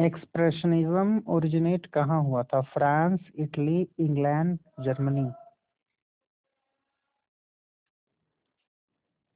Expressionism 0.00 1.22
originate 1.28 1.86
कहाँ 1.86 2.22
हुआ 2.22 2.42
था? 2.42 2.60
France 2.60 3.20
Italy 3.34 3.88
England 3.98 4.58
Germany. 4.80 5.30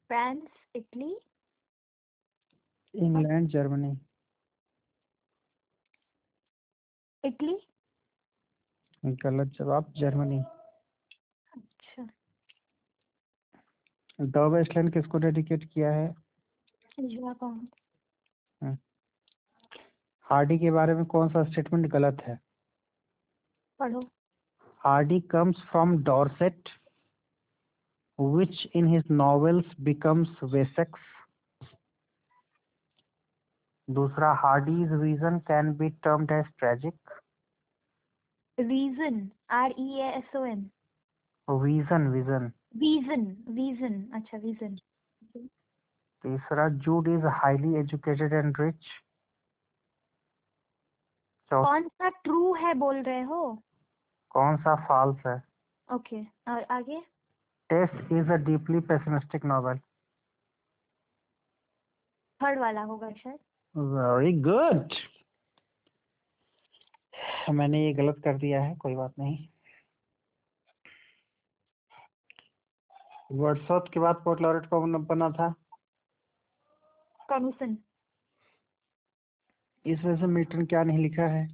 France 0.09 0.49
Italy. 0.75 1.21
England 2.95 3.49
Germany. 3.49 3.99
Italy. 7.25 7.59
गलत 9.05 9.49
जवाब 9.49 9.93
जर्मनी। 9.97 10.39
अच्छा। 11.57 12.09
वेस्टलैंड 14.47 14.93
किसको 14.93 15.19
डेडिकेट 15.19 15.65
किया 15.65 15.93
है। 15.93 16.15
हार्डी 20.27 20.59
के 20.59 20.71
बारे 20.71 20.95
में 20.95 21.05
कौन 21.15 21.29
सा 21.29 21.43
स्टेटमेंट 21.45 21.87
गलत 21.93 22.23
है? 22.27 22.39
पढ़ो। 23.81 24.01
Hardy 24.81 25.21
comes 25.31 25.63
from 25.71 25.97
Dorset 26.05 26.69
which 28.19 28.61
in 28.73 28.87
his 28.89 29.09
novels 29.17 29.73
becomes 29.87 30.29
Wessex. 30.53 31.01
दूसरा 33.89 34.31
Hardy's 34.43 34.93
vision 35.01 35.39
can 35.49 35.73
be 35.77 35.89
termed 36.05 36.33
as 36.33 36.47
tragic 36.59 37.11
reason 38.59 39.21
R 39.59 39.75
E 39.81 40.01
S 40.05 40.35
O 40.37 40.45
N 40.45 40.65
vision 41.49 42.09
vision 42.13 42.51
vision 42.77 43.27
vision 43.59 44.03
अच्छा 44.15 44.39
वीजन 44.39 44.75
तीसरा 46.25 46.69
Jude 46.87 47.09
is 47.09 47.27
highly 47.43 47.75
educated 47.81 48.33
and 48.33 48.61
rich 48.61 48.89
कौन 51.51 51.89
सा 51.89 52.09
true 52.09 52.55
है 52.55 52.73
बोल 52.75 53.03
रहे 53.03 53.23
हो? 53.23 53.43
कौन 54.31 54.57
सा 54.57 54.75
फॉल्स 54.89 55.27
है? 55.27 55.37
Okay 55.89 56.17
okay. 56.17 56.27
और 56.49 56.63
आगे। 56.71 57.01
Tess 57.71 58.13
is 58.13 58.33
a 58.33 58.37
deeply 58.47 58.81
pessimistic 58.89 59.45
novel 59.45 59.79
third 62.41 62.59
वाला 62.59 62.83
होगा 62.83 63.11
शायद। 63.11 63.39
वेरी 63.75 64.33
गुड 64.43 64.95
मैंने 67.51 67.85
ये 67.85 67.93
गलत 67.95 68.21
कर 68.25 68.37
दिया 68.39 68.63
है 68.63 68.75
कोई 68.75 68.95
बात 68.95 69.13
नहीं। 69.19 69.49
वर्डसॉप 73.33 73.89
के 73.95 74.01
बाद 74.01 74.23
पोर्ट 74.25 74.41
लॉरेट 74.41 74.67
कौन 74.71 75.05
बना 75.05 75.31
था। 75.31 75.55
कमीशन 77.29 77.77
इस 79.87 79.99
वजह 80.05 80.17
से 80.21 80.27
मिल्टन 80.27 80.65
क्या 80.67 80.83
नहीं 80.85 80.99
लिखा 80.99 81.27
है? 81.33 81.47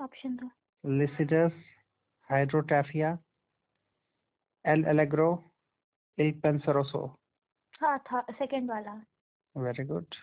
ऑप्शन 0.00 0.36
दो। 0.36 0.50
Lycidas 0.84 1.52
hydriotaphia 2.30 3.16
L 4.64 4.84
L'Allegro 4.88 5.28
Il 6.18 6.32
Penseroso. 6.40 7.04
हाँ 7.80 7.98
था 7.98 8.20
सेकंड 8.30 8.70
वाला। 8.70 8.94
वेरी 9.54 9.84
गुड 9.84 10.14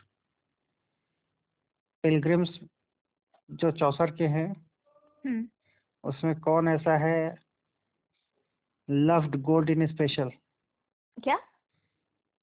पिलग्रिम्स 2.04 2.60
जो 3.50 3.72
चौसर 3.80 4.12
के 4.16 4.28
हैं 4.28 4.48
हम्म। 5.26 5.48
उसमें 6.04 6.40
कौन 6.40 6.68
ऐसा 6.68 6.98
है? 6.98 7.20
लव्ड 8.90 9.36
गोल्ड 9.42 9.70
इन 9.70 9.88
स्पेशल 9.88 10.30
क्या? 11.24 11.38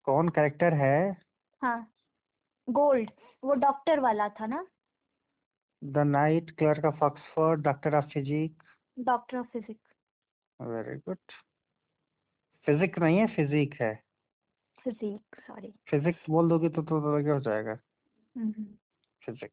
कौन 0.07 0.29
कैरेक्टर 0.29 0.75
है? 0.75 0.97
हाँ 1.63 1.79
गोल्ड 2.69 3.11
वो 3.45 3.55
डॉक्टर 3.55 4.01
वाला 4.01 4.29
था 4.29 4.47
ना? 4.47 4.67
The 5.83 5.99
knight 5.99 6.51
clerk 6.51 6.85
of 6.85 7.05
Oxford 7.05 7.61
doctor 7.61 7.95
of 7.95 8.05
physic 8.05 8.63
doctor 8.99 9.39
of 9.39 9.47
physics 9.47 9.93
very 10.61 10.99
good 10.99 11.19
physic 12.67 12.99
नहीं 12.99 13.19
है 13.19 13.27
फिजिक 13.27 13.75
है। 13.83 13.95
फिजिक 14.79 15.41
सॉरी 15.41 15.73
फिजिक्स 15.91 16.31
बोल 16.31 16.49
दोगे 16.49 16.69
तो 16.69 16.83
तो, 16.83 17.01
तो 17.01 17.23
क्या 17.23 17.35
हो 17.35 17.41
जाएगा? 17.41 17.75
फिजिक 19.23 19.53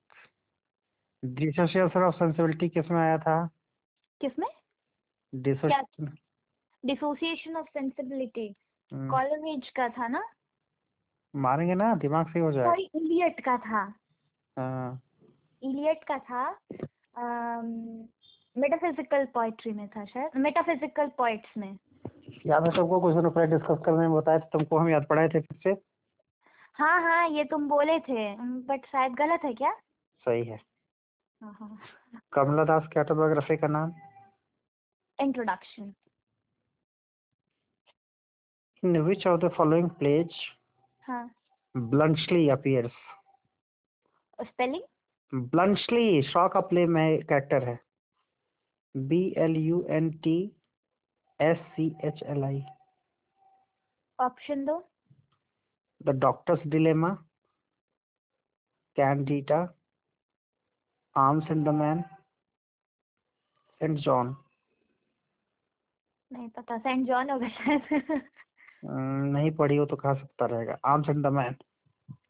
डिसोसिएशन 1.24 2.04
ऑफ़ 2.04 2.16
सेंसिबिलिटी 2.16 2.70
किसमें 2.70 3.00
आया 3.00 3.18
था? 3.18 3.46
किसमें 4.22 4.48
डिसोसिएशन 6.86 7.58
ऑफ़ 7.58 7.68
सेंसिबिलिटी। 7.68 8.56
कॉलोवेज 8.92 9.70
का 9.70 9.90
था 9.90 10.08
ना? 10.08 10.24
मारेंगे 11.34 11.76
ना? 11.76 11.94
दिमाग 11.96 12.28
सही 12.28 12.42
हो 12.42 12.52
जाएगा 12.52 12.70
सॉरी 12.70 12.90
इलियट 12.96 13.40
का 13.40 13.58
था। 13.58 13.84
हाँ। 14.58 15.02
इलियट 15.62 16.04
का 16.04 16.18
था। 16.20 16.50
मेटाफिजिकल 18.56 19.26
पोइट्री 19.34 19.72
में 19.72 19.88
था 19.88 20.06
शायद। 20.06 20.38
मेटाफिजिकल 20.38 21.08
पोइट्स 21.18 21.58
में। 21.58 21.78
याद 22.46 22.66
है 22.66 22.72
सबको? 22.72 23.00
क्वेश्चन 23.02 23.30
पेपर 23.30 23.46
डिस्कस 23.50 23.84
करने 23.86 24.08
में 24.08 24.16
बताया 24.18 24.40
था 24.40 24.50
तुमको 24.54 24.78
हम 24.78 24.90
याद 24.90 25.06
पढ़ाए 25.10 25.28
थे 25.30 25.40
फिर 25.40 25.58
से। 25.64 25.82
हाँ 26.76 27.02
हाँ 27.02 27.28
ये 27.30 27.44
तुम 27.44 27.68
बोले 27.70 28.00
थे 28.00 28.36
बट 28.40 28.86
शायद 28.86 29.14
गलत 29.14 29.44
है 29.46 29.54
क्या? 29.54 29.72
सही 30.26 30.44
है। 30.44 30.60
हाँ 31.42 31.56
हाँ। 31.60 31.78
कमला 32.34 32.64
दास 32.64 32.88
की 32.94 33.00
ऑटोबायोग्राफी 33.00 33.58
का 33.58 33.68
नाम? 33.68 33.92
Introduction 35.20 35.94
in 38.84 38.98
which 39.00 39.28
of 39.28 39.40
the 39.42 39.50
following 39.50 39.90
plays 39.90 40.36
हाँ। 41.12 41.30
Bluntschli 41.76 42.50
appears 42.50 42.92
spelling 44.40 44.84
Bluntschli 45.50 46.22
Shaw 46.24 46.48
का 46.50 46.60
प्ले 46.70 46.86
में 46.88 47.24
कैरेक्टर 47.24 47.68
है। 47.70 47.80
B 48.96 49.20
L 49.38 49.56
U 49.58 49.82
N 49.90 50.10
T 50.24 50.36
S 51.40 51.58
C 51.74 51.88
H 52.06 52.24
L 52.24 52.44
I 52.44 52.64
option 54.20 54.66
दो। 54.66 54.78
The 56.02 56.16
doctor's 56.20 56.66
dilemma 56.68 57.10
Candida 58.98 59.62
arms 61.16 61.52
in 61.52 61.64
the 61.64 61.70
man 61.76 62.02
Saint 63.82 63.98
Joan 64.00 64.36
नहीं 66.32 66.50
पता 66.50 66.78
Saint 66.78 67.08
John 67.08 67.30
होगा 67.30 67.48
शायद। 67.50 68.22
नहीं 68.84 69.52
पढ़ी 69.52 69.76
हो 69.78 69.86
तो 69.86 69.96
खा 69.96 70.14
सकता 70.14 70.46
रहेगा? 70.46 70.78
आर्म्स 70.86 71.10
इन 71.10 71.22
द 71.22 71.28
मैन 71.34 71.56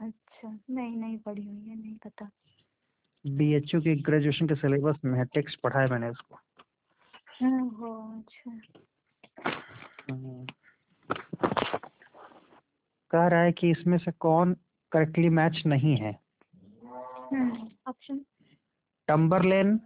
अच्छा 0.02 0.50
नहीं 0.70 0.96
नहीं 0.98 1.18
पढ़ी 1.18 1.46
हुई 1.48 1.70
है 1.70 1.76
नहीं 1.76 1.96
पता। 1.96 2.30
बी 3.26 3.52
एच 3.54 3.74
यू 3.76 3.82
के 3.82 3.96
ग्रेजुएशन 4.02 4.48
के 4.48 4.56
सिलेबस 4.56 5.00
में 5.06 5.18
है 5.20 5.26
टेक्स्ट 5.26 5.60
पढ़ा 5.62 5.80
है 5.80 5.90
मैंने 5.90 6.10
इसको 6.10 6.36
हाँ, 7.42 7.70
हो 7.70 7.94
अच्छा। 8.18 8.52
हम्म। 10.12 10.46
कह 13.12 13.28
रहा 13.28 13.42
है 13.42 13.52
कि 13.52 13.72
इसमें 13.72 13.98
से 13.98 14.12
कौन 14.20 14.54
करेक्टली 14.92 15.30
मैच 15.30 15.62
नहीं 15.66 15.96
है? 15.98 16.12
Option 17.88 18.20
Tamburlaine 19.08 19.78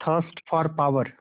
thirst 0.00 0.40
for 0.50 0.68
power 0.68 1.12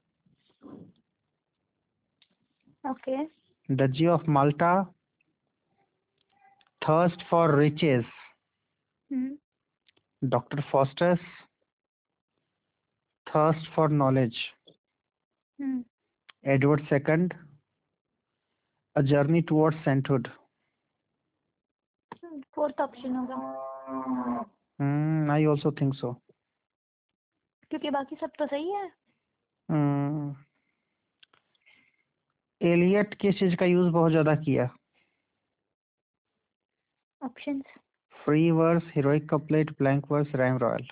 Okay 2.91 3.25
duchy 3.69 4.07
of 4.07 4.29
Malta 4.29 4.73
thirst 6.83 7.23
for 7.31 7.55
riches 7.59 8.05
doctor 10.23 10.61
Faustus 10.71 11.21
thirst 13.27 13.71
for 13.75 13.91
knowledge 14.05 14.45
Edward 16.45 16.81
II, 16.93 17.23
A 18.97 19.03
Journey 19.03 19.41
Towards 19.51 19.79
Sainthood. 19.85 20.27
Fourth 22.55 22.81
option 22.81 23.17
होगा 23.17 23.37
Hmm, 24.79 25.31
I 25.31 25.39
also 25.53 25.71
think 25.81 25.95
so. 25.95 26.11
क्योंकि 27.71 27.91
बाकी 27.91 28.17
सब 28.21 28.31
तो 28.39 28.47
सही 28.47 28.71
है 28.71 28.85
Hmm. 29.69 30.35
Elliott 32.62 33.14
किस 33.22 33.36
चीज़ 33.40 33.56
का 33.56 33.66
use 33.66 33.90
बहुत 33.94 34.12
ज़्यादा 34.12 34.36
किया? 34.36 34.64
Options 37.22 37.64
free 38.14 38.50
verse 38.52 38.84
heroic 38.96 39.30
couplet 39.30 39.72
blank 39.80 40.12
verse 40.12 40.36
rhyme 40.36 40.58
royal 40.58 40.88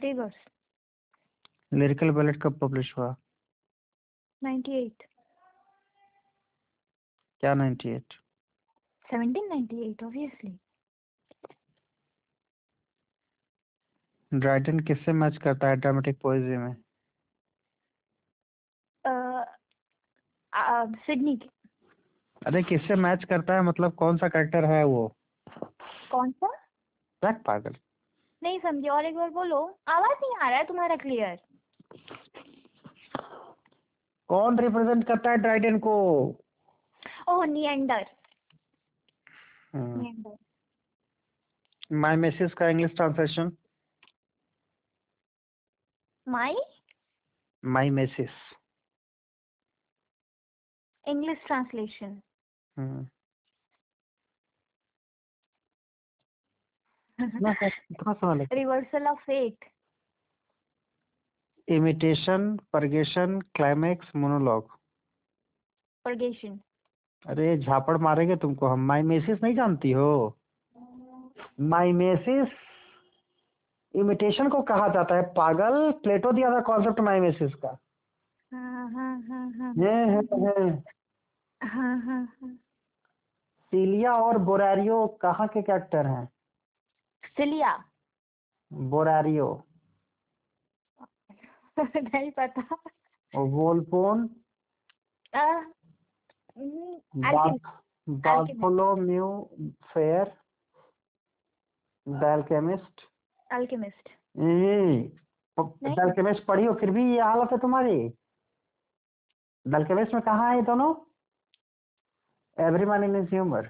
reverse 0.00 0.34
lyrical 1.74 2.10
ballad 2.10 2.40
कब 2.42 2.58
पब्लिश 2.58 2.92
हुआ? 2.98 3.14
98 4.42 5.04
क्या 7.42 7.54
98 7.54 8.14
1798 9.04 10.04
ऑब्वियसली 10.04 10.58
ड्राइडन 14.34 14.80
किससे 14.80 15.12
मैच 15.12 15.36
करता 15.36 15.68
है 15.68 15.76
ड्रामेटिक 15.76 16.20
पोएजी 16.22 16.56
में? 16.56 16.74
सिडनी 21.06 21.36
की। 21.36 21.48
अरे 22.46 22.62
किससे 22.62 22.94
मैच 22.94 23.24
करता 23.24 23.54
है? 23.54 23.62
मतलब 23.62 23.94
कौन 23.94 24.16
सा 24.16 24.28
कैरेक्टर 24.28 24.64
है 24.64 24.84
वो? 24.84 25.06
कौन 26.10 26.30
सा? 26.30 26.48
क्या 27.22 27.32
पागल। 27.46 27.76
नहीं 28.42 28.58
समझे 28.60 28.88
और 28.88 29.04
एक 29.04 29.14
बार 29.16 29.30
बोलो। 29.30 29.78
आवाज़ 29.88 30.18
नहीं 30.22 30.36
आ 30.36 30.48
रहा 30.48 30.58
है 30.58 30.64
तुम्हारा 30.64 30.96
क्लियर 30.96 31.38
कौन 34.28 34.58
रिप्रेजेंट 34.58 35.06
करता 35.06 35.30
है 35.30 35.36
ड्राइडन 35.36 35.78
को? 35.78 35.94
Oh 37.28 37.34
hmm. 37.34 37.52
Neander 37.52 38.06
my 41.92 42.16
message 42.16 42.52
का 42.52 42.68
इंग्लिश 42.68 42.94
ट्रांसलेशन 42.96 43.52
हम्म। 52.76 53.04
कितना 57.18 57.52
सा- 57.52 57.70
कितना 57.70 58.12
सवाल 58.12 58.40
है 58.40 58.46
reversal 58.52 59.06
of 59.06 59.18
fate 59.18 59.64
imitation 61.68 62.56
purgation 62.72 63.40
climax 63.40 64.16
monologue 64.16 64.78
purgation 66.04 66.60
अरे 67.26 67.56
झापड़ 67.58 67.96
मारेंगे 67.96 68.36
तुमको 68.36 68.66
हम 68.66 68.80
माई 68.80 69.02
मैसेज 69.02 69.40
नहीं 69.42 69.54
जानती 69.54 69.92
हो। 69.92 70.38
माई 71.60 71.92
मैसेज 71.92 72.48
इमिटेशन 73.94 74.48
को 74.48 74.62
कहा 74.62 74.88
जाता 74.88 75.14
है। 75.14 75.22
पागल 75.22 75.92
प्लेटो 75.92 76.32
दिया 76.32 76.50
था 76.50 76.60
कॉन्सेप्ट 76.60 77.00
माई 77.00 77.20
मैसेज 77.20 77.54
का। 77.54 77.68
हाँ 78.52 78.90
हाँ 78.90 79.20
हाँ 79.20 79.50
हाँ। 79.52 79.74
ये 79.78 79.90
है, 79.90 80.20
है। 80.20 80.82
हाँ 81.62 82.00
हाँ 82.00 82.38
हाँ। 82.42 82.58
और 84.12 84.38
बोरारियो 84.38 85.06
कहाँ 85.06 85.48
के 85.48 85.62
कैरेक्टर 85.62 86.06
हैं? 86.06 86.28
सिलिया। 87.26 87.84
बोरारियो। 88.72 89.64
नहीं 91.78 92.30
पता। 92.30 92.62
और 93.36 93.48
Volpone 93.48 94.30
Bartholomew 98.08 99.50
fair 99.94 100.32
the 102.08 102.24
alchemist 103.50 104.08
alchemist. 105.58 105.98
Alchemist 106.00 106.44
पढ़ी 106.46 106.64
हो 106.64 106.72
फिर 106.80 106.90
भी 106.90 107.02
ये 107.12 107.20
हालत 107.20 107.52
है 107.52 107.58
तुम्हारी? 107.58 108.08
द 109.66 109.74
अल्केमिस्ट 109.74 110.14
में 110.14 110.22
कहाँ 110.22 110.54
है 110.54 110.62
दोनों? 110.64 110.94
Every 112.56 112.84
man 112.86 113.04
in 113.04 113.16
is 113.16 113.28
humour 113.34 113.66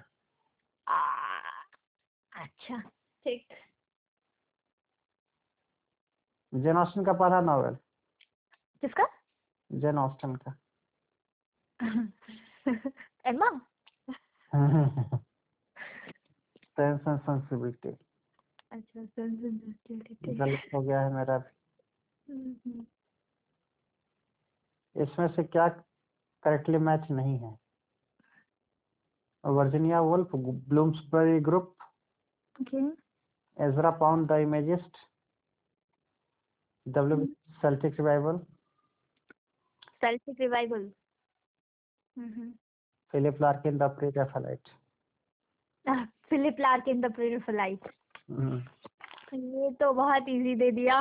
अच्छा 2.33 2.79
ठीक। 2.79 3.49
जेन 6.53 6.77
ऑस्टन 6.77 7.05
का 7.05 7.13
पढ़ा 7.13 7.41
नॉवेल 7.41 7.75
किसका? 8.83 9.07
जेन 9.71 9.99
ऑस्टन 9.99 10.35
का। 10.37 10.55
एम्मा 13.29 13.49
एंड 16.79 16.99
सेंसिबिलिटी 17.01 17.97
अच्छा 18.73 19.01
गलत 20.39 20.71
हो 20.75 20.81
गया 20.83 21.01
है 21.01 21.13
मेरा 21.13 21.37
इसमें 24.97 25.29
से 25.29 25.43
क्या 25.45 25.69
करेक्टली 26.45 26.79
मैच 26.79 27.11
नहीं 27.11 27.39
है? 27.39 27.57
Virginia 29.45 30.01
Woolf 30.01 30.35
Bloomsbury 30.69 31.41
group 31.41 31.75
Ezra 33.57 33.91
Pound 34.01 34.29
the 34.29 34.39
imagist 34.41 34.97
W 36.87 37.17
hmm. 37.17 37.61
Celtic 37.61 38.01
revival 38.01 38.39
Celtic 40.01 40.41
revival. 40.41 40.91
Philip 43.15 43.41
Larkin 43.41 43.79
the 43.79 43.91
pre 43.99 44.11
Philip 46.31 46.57
Larkin 46.61 47.01
the 47.01 47.13
pre 47.15 47.37
ये 48.29 49.71
तो 49.71 49.93
बहुत 49.93 50.29
इजी 50.29 50.55
दे 50.55 50.71
दिया। 50.71 51.01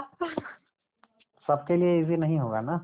सबके 1.48 1.76
लिए 1.76 2.00
इजी 2.02 2.18
नहीं 2.18 2.40
होगा 2.40 2.62
ना? 2.62 2.84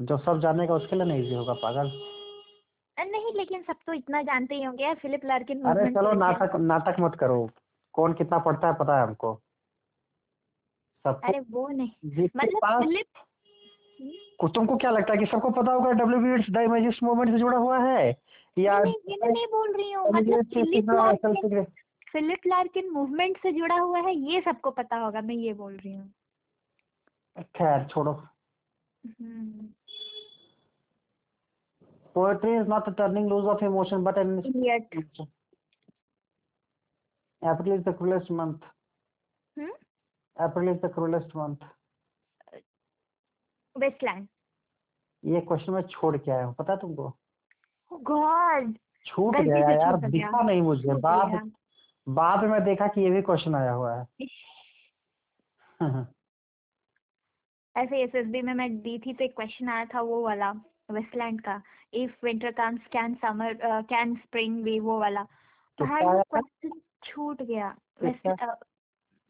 जो 0.00 0.18
सब 0.18 0.40
जानेगा 0.40 0.74
उसके 0.74 0.96
लिए 0.96 1.04
नहीं 1.04 1.22
इजी 1.24 1.34
होगा 1.34 1.52
पागल। 1.62 1.90
नहीं 2.98 3.32
लेकिन 3.34 3.62
सब 3.62 3.76
तो 3.86 3.92
इतना 3.92 4.22
जानते 4.22 4.54
ही 4.54 4.62
होंगे 4.62 4.92
फिलिप 4.94 5.24
लार्किन 5.24 5.62
अरे 5.70 5.90
चलो 5.90 6.12
नाटक 6.12 6.56
नाटक 6.56 6.96
मत 7.00 7.14
करो। 7.20 7.50
कौन 7.94 8.12
कितना 8.12 8.38
पढ़ता 8.38 8.68
है 8.68 8.74
पता 8.74 8.96
है 8.96 9.02
हमको। 9.02 9.34
सबको 11.04 11.28
अरे 11.28 11.40
वो 11.40 11.68
नहीं। 11.68 12.28
मतलब 12.36 12.82
फिलिप 12.82 13.06
तुमको 14.54 14.76
क्या 14.76 14.90
लगता 14.90 15.12
है 15.12 15.18
कि 15.18 15.26
सबको 15.26 15.50
पता 15.50 15.72
होगा 15.72 15.90
W 15.92 16.18
B 16.20 16.52
the 16.52 16.56
imagist 16.64 17.02
movement 17.02 17.30
से 17.30 17.38
जुड़ा 17.38 17.58
हुआ 17.58 17.78
है? 17.78 18.16
या 18.58 18.78
नहीं 18.78 19.16
मैं 19.20 19.28
नहीं 19.28 19.46
बोल 19.46 19.72
रही 19.76 19.92
हूँ। 19.92 20.10
मतलब 20.10 21.66
फिलिप 22.14 22.46
लार्किन 22.46 22.90
मूवमेंट 22.92 23.36
से 23.42 23.52
जुड़ा 23.52 23.78
हुआ 23.78 24.00
है 24.00 24.14
ये 24.14 24.40
सबको 24.40 24.70
पता 24.70 24.96
होगा 24.96 25.20
मैं 25.20 25.34
ये 25.36 25.52
बोल 25.54 25.76
रही 25.76 25.94
हूँ 25.94 26.12
खैर 27.56 27.86
छोड़ो 27.86 28.12
hmm, 29.04 29.68
a 32.16 32.92
turning 32.92 33.28
loose 33.28 33.46
of 33.46 33.62
emotion 33.62 34.02
but 34.02 34.18
an 34.18 34.40
Idiot. 34.40 34.94
April 37.42 37.72
is 37.72 37.84
the 37.84 37.92
cruelest 37.92 38.30
month. 38.30 38.64
Hmm 39.56 39.72
April 40.36 40.68
is 40.68 40.80
the 40.82 40.88
cruelest 40.88 41.34
month. 41.34 41.62
Waste Land 43.76 44.26
ये 45.24 45.40
क्वेश्चन 45.40 45.72
मैं 45.72 45.82
छोड़ 45.82 46.16
के 46.16 46.30
आया 46.30 46.44
हूँ 46.44 46.54
पता 46.54 46.76
तुमको 46.76 47.12
गॉड 47.90 48.74
छूट 49.06 49.36
गया 49.36 49.70
यार 49.70 49.96
दिखा 50.10 50.42
नहीं 50.42 50.62
मुझे 50.62 50.94
बाद 51.00 51.50
बाद 52.14 52.44
में 52.44 52.62
देखा 52.64 52.86
कि 52.86 53.00
ये 53.00 53.10
भी 53.10 53.22
क्वेश्चन 53.22 53.54
आया 53.54 53.72
हुआ 53.72 53.94
है। 53.94 54.06
ऐसे 57.76 58.02
एसएसबी 58.02 58.42
में 58.42 58.52
मैं 58.54 58.68
दी 58.80 58.98
थी 58.98 59.12
तो 59.12 59.24
एक 59.24 59.34
क्वेश्चन 59.36 59.68
आया 59.68 59.84
था 59.84 60.00
वो 60.00 60.22
वाला 60.24 60.50
वेस्टलैंड 60.90 61.40
का 61.40 61.62
if 61.94 62.24
winter 62.24 62.50
comes 62.52 62.86
can 62.86 63.14
summer 63.14 63.58
can 63.90 64.14
spring 64.16 64.62
भी 64.64 64.78
वो 64.80 64.98
वाला। 65.00 65.22
तो 65.78 65.84
वो 65.84 66.22
क्वेश्चन 66.22 66.80
छूट 67.04 67.42
गया। 67.42 67.68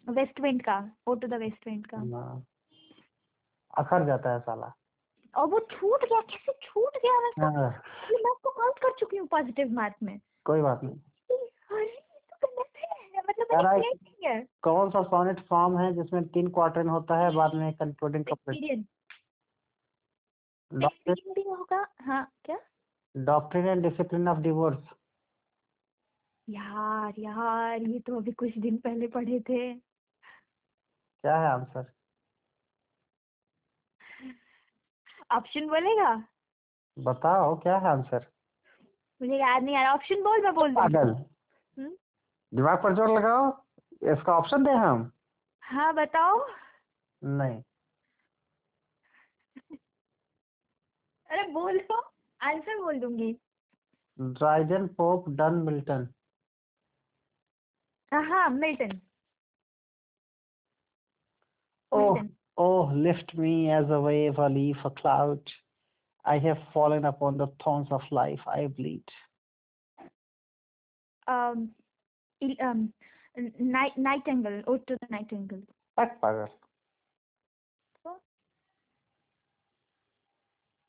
वेस्ट 0.09 0.41
विंड 0.41 0.63
का 0.63 0.79
ode 1.07 1.15
to 1.15 1.27
the 1.29 1.35
west 1.35 1.67
wind 1.67 1.87
का। 1.87 1.99
अखर 3.79 4.07
जाता 4.07 4.33
है 4.33 4.41
साला। 4.41 4.73
और 5.35 5.47
वो 5.47 5.61
छूट 5.71 6.05
गया 6.05 6.21
कैसे 6.21 6.53
छूट 6.63 6.97
गया? 6.97 7.19
मैं 7.21 7.31
तो 7.33 7.43
हाँ, 7.43 7.71
मैं 8.13 8.31
उसको 8.31 8.51
काउंट 8.51 8.79
कर 8.79 8.93
चुकी 8.99 9.17
हूँ 9.17 9.27
पॉजिटिव 9.29 9.73
मार्क 9.73 9.95
में। 10.03 10.19
कोई 10.45 10.61
बात 10.61 10.85
नहीं। 10.85 10.95
अरे 10.95 11.87
तो 11.87 12.10
है 13.21 13.27
मतलब 13.29 14.47
कौन 14.63 14.91
सा 14.91 15.03
सोनेट 15.03 15.41
फॉर्म 15.41 15.79
है 15.79 15.93
जिसमें 15.93 16.29
तीन 16.29 16.49
क्वार्टर 16.49 16.87
होता 16.87 17.17
है 17.19 17.31
बाद 17.35 17.55
में 17.55 17.73
कंक्लूडिंग 17.73 18.25
भी 21.35 21.43
होगा 21.43 21.87
हाँ 22.01 22.33
क्या? 22.45 22.59
Doctrine 23.17 23.67
and 23.67 23.83
discipline 23.83 24.29
of 24.29 24.39
divorce 24.39 24.79
यार 26.49 27.15
यार 27.19 27.83
ये 27.83 28.01
तो 28.01 28.17
अभी 28.17 28.33
कुछ 28.33 28.59
दिन 28.59 28.77
पहले 28.77 29.07
पढ़े 29.07 29.41
थे। 29.41 29.75
क्या 29.75 31.37
है 31.37 31.49
आंसर 31.49 31.93
ऑप्शन 35.33 35.69
बोलेगा? 35.69 36.25
बताओ 36.99 37.57
क्या 37.57 37.79
है 37.79 37.89
आंसर 37.89 38.27
मुझे 39.23 39.37
याद 39.37 39.63
नहीं 39.63 39.77
आ 39.77 39.83
रहा। 39.83 39.95
ऑप्शन 39.95 40.23
बोल 40.23 40.43
मैं 40.43 40.55
बोल 40.55 40.75
दूँ। 40.75 40.83
पागल? 40.83 41.30
दिमाग 42.53 42.83
पर 42.83 42.95
ज़ोर 42.95 43.11
लगाओ 43.19 43.51
इसका 44.15 44.33
ऑप्शन 44.33 44.65
दे 44.65 44.71
हम? 44.71 45.11
हाँ 45.63 45.93
बताओ। 45.95 46.47
नहीं। 47.25 47.63
अरे 51.31 51.47
बोलो। 51.53 52.01
आंसर 52.41 52.79
बोल 52.79 53.01
दूँगी। 53.01 53.33
ड्राइडन 54.19 54.87
पोप 54.87 55.29
डन 55.29 55.55
मिल्टन 55.67 56.09
हाँ, 58.13 58.23
हाँ 58.23 58.49
Milton 58.51 59.01
oh 61.93 62.19
oh 62.59 62.93
lift 62.95 63.35
me 63.37 63.53
as 63.71 63.91
a 63.91 63.99
wave 63.99 64.43
a 64.45 64.49
leaf 64.49 64.83
a 64.87 64.89
cloud 64.89 65.51
I 66.25 66.39
have 66.39 66.67
fallen 66.75 67.05
upon 67.05 67.37
the 67.39 67.49
thorns 67.67 67.93
of 67.93 68.05
life 68.13 68.49
I 68.49 68.67
bleed 68.67 69.11
um, 72.43 72.93
night, 73.59 73.97
Nightingale, 73.97 74.63
Ode 74.67 74.87
to 74.87 74.97
the 74.97 75.07
Nightingale. 75.11 75.63
अट 75.99 76.19
पागल 76.21 76.49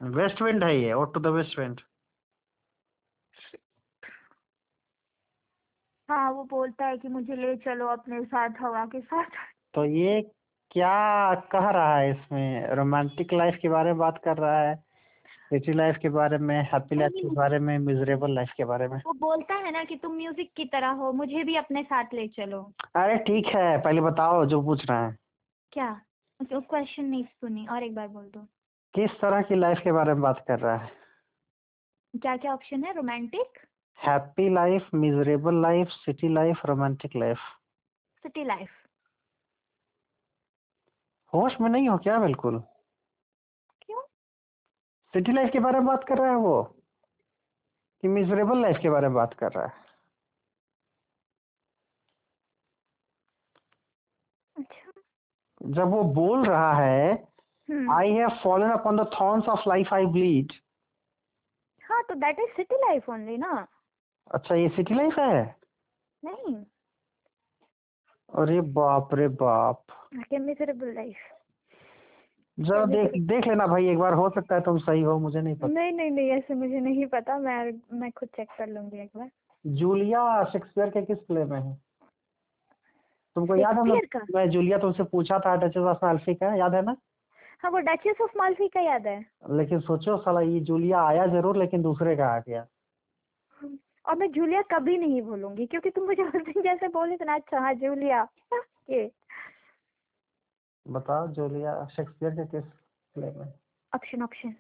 waste 0.02 0.42
wind 0.42 0.64
है 0.64 0.76
ये 0.80 0.94
ode 0.94 1.14
to 1.14 1.20
the 1.20 1.28
west 1.28 1.60
wind 1.60 1.82
हाँ 6.10 6.32
वो 6.32 6.44
बोलता 6.44 6.86
है 6.86 6.98
कि 6.98 7.08
मुझे 7.08 7.36
ले 7.36 7.56
चलो 7.58 7.88
अपने 7.88 8.26
साथ 8.26 8.50
हवा 8.60 8.86
के 8.86 9.02
साथ। 9.02 9.30
तो 9.74 9.86
ये 9.86 10.22
क्या 10.72 11.36
कह 11.36 11.70
रहा 11.70 11.98
है 11.98 12.12
इसमें? 12.12 12.68
रोमांटिक 12.68 13.34
लाइफ 13.34 13.60
के 13.62 13.70
बारे 13.70 13.90
में 13.90 13.98
बात 13.98 14.22
कर 14.26 14.38
रहा 14.38 14.62
है। 14.62 14.76
सिटी 15.52 15.74
लाइफ 15.74 15.98
के 16.02 16.10
बारे 16.10 16.38
में 16.38 16.56
हैप्पी 16.64 16.96
लाइफ 16.96 17.12
के 17.16 17.30
बारे 17.36 17.58
में 17.60 17.78
मिजरेबल 17.80 18.34
लाइफ 18.36 18.52
के 18.58 18.66
बारे 18.66 18.88
में। 18.88 18.98
वो 18.98 19.14
बोलता 19.14 19.56
है 19.56 19.72
ना 19.72 19.84
कि 19.84 19.96
तुम 19.96 20.16
म्यूज़िक 20.18 20.52
की 20.58 20.66
तरह 20.66 20.90
हो 21.00 21.12
मुझे 21.14 21.44
भी 21.44 21.56
अपने 21.56 21.84
साथ 21.84 22.14
ले 22.14 22.28
चलो। 22.28 22.62
अरे 22.96 23.18
ठीक 23.28 23.48
है 23.56 23.78
पहले 23.82 24.02
बताओ 24.02 24.46
जो 24.46 24.62
पूछ 24.62 24.86
रहे 24.90 25.00
हैं। 25.00 25.18
क्या? 25.72 25.90
क्वेश्चन 26.40 27.06
नहीं 27.06 27.24
सुनी 27.24 27.66
और 27.68 27.84
एक 27.84 27.96
बार 27.96 28.08
बोल 28.08 28.24
दो। 28.26 28.46
किस 28.94 29.20
तरह 29.22 29.42
की 29.42 29.56
लाइफ 29.56 29.82
के 29.84 29.92
बारे 29.92 30.14
में 30.14 30.22
बात 30.22 30.44
कर 30.48 30.60
रहा 30.60 30.76
है? 30.76 30.90
क्या 32.14 32.38
क्या 32.38 32.54
ऑप्शन 32.54 32.84
है? 32.84 32.94
Romantic 32.94 33.60
happy 34.00 34.50
life 34.54 34.90
miserable 34.94 35.62
life 35.62 35.88
city 36.00 36.34
life 36.34 36.66
romantic 36.66 37.16
life 37.16 37.38
city 38.26 38.44
life 38.46 38.70
होश 41.34 41.62
में 41.62 41.70
नहीं 41.70 41.90
हो 41.90 41.98
क्या 41.98 42.20
बिल्कुल? 42.20 42.64
सिटी 45.14 45.32
लाइफ 45.32 45.50
के 45.54 45.60
बारे 45.60 45.80
में 45.80 45.88
बात 45.88 46.04
कर 46.08 46.18
रहा 46.18 46.30
है 46.30 46.36
वो? 46.38 46.62
कि 48.04 48.08
मिजरेबल 48.08 48.62
लाइफ 48.62 48.78
के 48.82 48.90
बारे 48.90 49.08
में 49.08 49.16
बात 49.16 49.34
कर 49.40 49.52
रहा 49.52 49.66
है? 49.66 49.74
अच्छा। 54.56 54.92
जब 55.62 55.92
वो 55.92 56.04
बोल 56.14 56.46
रहा 56.46 56.74
है 56.74 57.12
I 57.92 58.12
have 58.12 58.30
fallen 58.44 58.72
upon 58.72 58.98
the 58.98 59.10
thorns 59.20 59.48
of 59.50 59.68
life 59.70 59.94
I 59.94 60.06
bleed 60.16 60.54
हाँ 61.84 62.02
तो 62.10 62.16
that 62.16 62.40
is 62.40 62.56
city 62.56 62.76
life 62.76 63.10
only 63.10 63.38
ना? 63.38 63.68
अच्छा 64.32 64.56
ये 64.56 64.68
सिटी 64.76 64.96
लाइफ 64.96 65.18
है? 65.20 65.44
नहीं। 66.24 66.56
अरे 68.30 68.60
बाप 68.76 69.14
रे 69.14 69.28
बाप। 69.42 69.86
मिजरेबल 70.34 70.94
लाइफ 70.96 71.18
जरा 72.58 72.86
देख 72.86 73.12
देख 73.28 73.48
लेना 73.48 73.66
भाई 73.68 73.88
एक 73.90 73.98
बार 73.98 74.14
हो 74.14 74.30
सकता 74.30 74.56
है 74.56 74.62
तुम 74.62 74.78
सही 74.78 75.02
हो 75.02 75.18
मुझे 75.20 75.42
नहीं 75.42 75.56
पता। 75.56 75.68
नहीं 75.68 75.92
नहीं 75.92 76.12
नहीं 76.12 76.30
ऐसे 76.30 76.54
मुझे 76.54 76.80
नहीं 76.80 77.06
पता 77.06 77.38
मैं 77.38 77.72
मैं 78.00 78.12
खुद 78.12 78.30
चेक 78.30 78.50
कर 78.58 78.68
लूँगी 78.68 79.00
एक 79.00 79.10
बार। 79.18 79.30
जूलिया 79.66 80.44
शेक्सपियर 80.44 80.90
के 80.90 81.02
किस 81.02 81.18
प्ले 81.18 81.44
में 81.46 81.60
है? 81.60 81.74
तुमको 83.36 83.56
याद 83.56 83.78
है 83.78 83.84
मैं, 83.84 84.50
जूलिया 84.50 84.78
तुमसे 84.78 85.04
पूछा 85.04 85.40
था 85.40 85.56
डचेस 85.56 85.84
ऑफ़ 85.84 86.06
माल्फी 86.06 86.34
का 86.34 86.54
याद 86.56 86.76
है 86.76 86.82
ना? 86.82 86.96
हाँ 87.64 87.72
वो 87.72 87.80
डचेस 87.80 88.22
ऑफ़ 88.22 88.38
माल्फी 88.38 88.68
का 88.68 88.82
याद 88.82 89.08
है। 89.08 89.20
लेकिन 89.52 89.80
सोचो 89.80 90.18
साला 90.18 90.42
ये 90.42 90.60
जूलिया 90.60 91.02
आया 91.02 91.26
ज़रूर 91.28 91.58
लेकिन 91.58 91.82
दूसरे 91.82 92.16
का 92.16 92.28
आ 92.28 92.40
गया। 92.40 92.66
और 94.06 94.16
मैं 94.16 94.32
जूलिया 94.32 94.62
कभी 94.72 94.98
नहीं 94.98 95.22
भूलूँगी 95.22 95.66
क्योंकि 95.66 95.90
तुम 95.90 96.06
मुझे 96.06 96.24
उस 96.24 96.42
दिन 96.42 96.62
जैसे 96.64 96.88
बोले 96.88 97.18
थे 97.18 97.26
ना 97.26 97.36
अच्छा 97.36 97.60
हाँ 97.60 97.74
जूलिया 97.74 98.28
ये। 98.90 99.10
बताओ 100.86 101.28
जूलिया 101.28 101.74
शेक्सपियर 101.86 102.32
के 102.32 102.46
किस 102.46 102.72
प्ले 103.16 103.32
में? 103.32 103.54
Option 103.96 104.22
option 104.24 104.56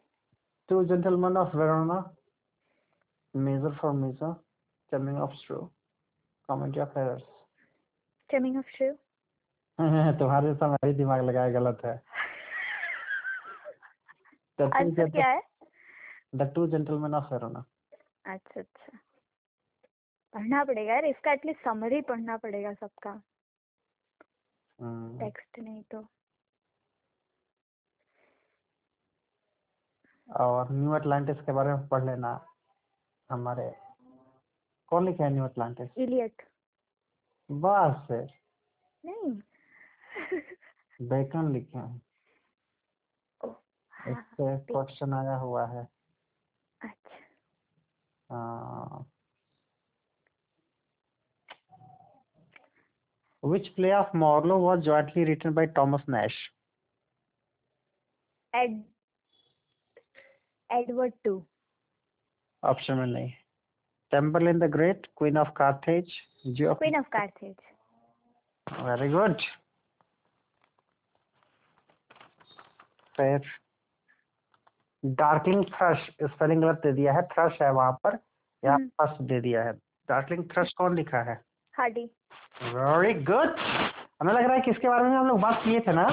two 0.70 0.84
gentleman 0.86 1.38
of 1.38 1.56
Verona 1.58 2.00
measure 3.34 3.76
for 3.76 3.92
measure 3.94 4.34
coming 4.92 5.18
of 5.18 5.34
straw 5.34 5.60
comedy 6.50 6.80
of 6.80 6.98
errors 7.00 7.22
taming 7.22 8.58
of 8.58 8.70
shrew 8.78 8.92
तुम्हारे 10.20 10.54
साथ 10.54 10.70
मेरी 10.70 10.94
दिमाग 10.98 11.22
लगाया 11.26 11.50
गलत 11.52 11.82
है। 11.86 11.96
आंसर 14.60 15.10
क्या 15.10 15.28
है? 15.28 15.42
The 16.36 16.52
two 16.56 16.68
gentleman 16.68 17.14
of 17.14 17.34
Verona 17.34 17.66
अच्छा 18.26 18.60
अच्छा। 18.60 18.98
पढ़ना 20.34 20.64
पड़ेगा 20.64 20.94
यार 20.94 21.06
इसका 21.06 21.32
एटलीस्ट 21.34 21.64
समरी 21.64 22.02
पढ़ना 22.02 22.38
पड़ेगा 22.38 22.74
सबका। 22.74 23.12
टेक्स्ट 24.84 25.60
नहीं 25.60 25.84
तो। 25.84 26.08
और 30.36 30.72
न्यू 30.72 30.92
अटलांटिस 30.92 31.38
के 31.38 31.52
बारे 31.52 31.70
में 31.70 31.88
पढ़ 31.88 32.06
लेना 32.06 32.46
हमारे। 33.32 33.76
कौन 34.88 35.06
लिखे 35.06 35.24
हैं 35.24 35.30
न्यू 35.30 35.44
अटलांटिस? 35.44 35.90
इलियट। 35.98 36.42
बस। 37.52 38.08
नहीं। 39.06 39.42
बेकन 41.10 41.52
लिखे 41.52 41.78
हैं। 41.78 42.02
ओह, 43.46 43.56
हाँ, 43.92 44.14
पे 44.14 44.58
क्वेश्चन 44.60 45.14
आया 45.14 45.36
हुआ 45.36 45.66
है। 45.68 45.88
अच्छा। 46.82 47.26
Which 53.46 53.68
play 53.68 53.92
of 53.92 54.18
Marlowe 54.18 54.58
was 54.60 54.86
jointly 54.86 55.24
written 55.26 55.54
by 55.54 55.66
Thomas 55.78 56.10
Nash? 56.10 56.36
Ed 58.56 58.84
Edward 60.72 61.14
two 61.24 61.46
option 62.64 62.94
में 62.94 63.06
नहीं. 63.06 63.32
Temple 64.12 64.60
the 64.60 64.64
great 64.64 65.08
queen 65.18 65.38
of 65.38 65.50
Carthage 65.50 66.12
Jio 66.48 66.76
queen 66.76 66.98
of 66.98 67.10
Carthage 67.10 67.56
very 68.72 69.10
darkling 75.06 75.66
thrush 75.66 76.10
spelling 76.24 76.62
गलत 76.62 76.78
दे 76.78 76.94
दिया 76.94 77.14
है. 77.14 77.22
थ्रश 77.22 77.62
है 77.62 77.72
वहाँ 77.72 77.92
पर. 77.92 78.20
यहाँ 78.66 78.78
हम्म। 78.78 79.28
दे 79.28 79.42
दिया 79.42 79.64
है. 79.64 79.74
डार्कलिंग 80.10 80.50
थ्रश 80.50 80.74
कौन 80.74 80.96
लिखा 80.96 81.22
है? 81.22 81.42
हार्डी 81.78 82.12
वेरी 82.64 83.14
गुड 83.24 83.56
हमें 84.22 84.34
लग 84.34 84.44
रहा 84.44 84.54
है 84.54 84.62
कि 84.62 84.72
इसके 84.72 84.90
बारे 84.90 85.04
में 85.04 85.16
हम 85.18 85.28
लोग 85.28 85.40
बात 85.40 85.62
किए 85.64 85.80
थे 85.88 85.94
ना? 85.94 86.04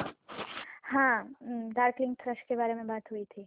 हाँ 0.85 1.35
डार्कलिंग 1.73 2.15
थ्रश 2.23 2.41
के 2.47 2.55
बारे 2.55 2.73
में 2.73 2.87
बात 2.87 3.11
हुई 3.11 3.23
थी। 3.25 3.43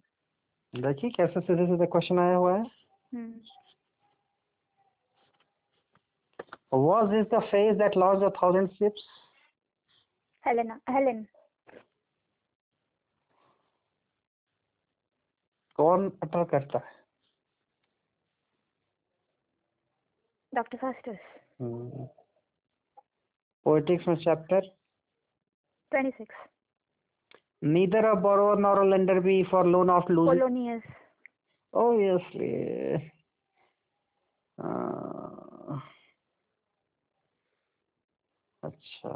देखिए 0.75 1.11
कैसे 1.17 1.41
सीधे 1.41 1.67
सीधे 1.67 1.87
क्वेश्चन 1.87 2.19
आया 2.19 2.37
हुआ 2.37 2.57
है। 2.59 2.65
Hmm. 3.15 3.41
Was 6.75 7.11
this 7.11 7.27
the 7.33 7.41
phase 7.49 7.77
that 7.81 7.97
launched 8.03 8.23
a 8.27 8.31
thousand 8.37 8.71
ships? 8.77 9.03
Helena 10.45 10.79
Helen 10.91 11.23
कौन 15.79 16.09
अटल 16.23 16.45
करता 16.53 16.79
है? 16.79 16.95
डॉक्टर 20.53 20.79
फास्टर्स 20.79 21.21
पोएटिक्स 23.67 24.09
में 24.09 24.17
chapter 24.25 24.69
twenty 25.93 26.11
six 26.11 26.49
neither 27.63 28.05
a 28.07 28.17
borrower 28.17 28.57
nor 28.57 28.83
a 28.83 28.89
lender 28.89 29.21
be 29.21 29.45
for 29.45 29.65
loan 29.65 29.91
of 29.97 30.09
losing 30.11 30.41
Polonius 30.41 30.83
obviously 31.73 32.49
uh, 34.59 35.79
अच्छा 38.63 39.13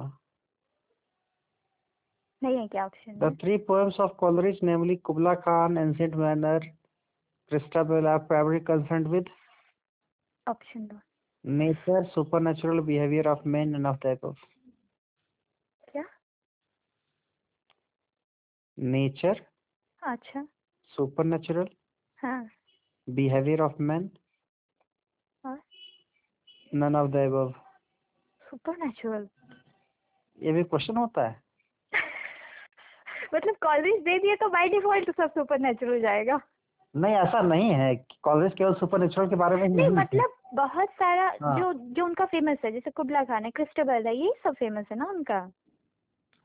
नहीं 2.42 2.56
है 2.56 2.66
क्या 2.68 2.84
option 2.86 3.18
the 3.18 3.30
three 3.42 3.58
poems 3.70 3.98
of 4.06 4.16
Coleridge 4.22 4.62
namely 4.62 4.96
Kubla 5.08 5.34
Khan 5.44 5.78
ancient 5.78 6.16
manner 6.22 6.60
Christabel 7.50 8.06
are 8.14 8.20
primarily 8.30 8.64
concerned 8.72 9.08
with 9.16 9.34
option 10.46 10.86
दो 10.86 11.00
nature 11.46 12.04
supernatural 12.40 12.80
behaviour 12.80 13.28
of 13.28 13.48
man 13.48 13.74
and 13.74 13.86
of 13.86 13.96
type 13.96 14.24
of 14.24 14.38
क्या? 15.92 16.02
Nature 18.78 19.44
अच्छा। 20.02 20.46
Supernatural 21.24 21.68
behaviour 23.08 23.60
of 23.60 23.72
man 23.82 24.10
none 26.74 26.96
of 26.96 27.10
the above 27.10 27.54
supernatural 28.76 29.28
ये 30.38 30.52
भी 30.52 30.62
question 30.62 30.96
होता 30.96 31.28
है? 31.28 31.42
मतलब 33.34 33.54
college 33.54 34.02
दे 34.02 34.18
दिए 34.18 34.36
तो 34.36 34.48
बाई 34.48 34.68
डिफ़ॉल्ट 34.68 35.10
सब 35.10 35.30
सुपर 35.30 35.58
नेचुरल 35.58 36.00
जाएगा। 36.00 36.40
नहीं 36.96 37.14
ऐसा 37.14 37.40
नहीं 37.40 37.70
है 37.70 37.94
कॉलेज 38.22 38.54
केवल 38.58 38.74
सुपर 38.74 38.98
नेचुरल 38.98 39.28
के 39.28 39.36
बारे 39.36 39.56
में 39.56 39.68
नहीं, 39.68 39.76
नहीं 39.76 39.96
मतलब 39.96 40.32
बहुत 40.54 40.88
सारा 40.98 41.26
हाँ। 41.42 41.58
जो 41.58 41.72
जो 41.94 42.04
उनका 42.04 42.24
फ़ेमस 42.24 42.58
है 42.64 42.72
जैसे 42.72 42.90
कुबला 42.90 43.22
खान 43.24 43.44
है 43.44 43.50
क्रिस्टोबल 43.50 44.06
है 44.06 44.16
ये 44.16 44.32
सब 44.44 44.54
फ़ेमस 44.58 44.86
है 44.92 44.98
ना 44.98 45.06
उनका 45.10 45.46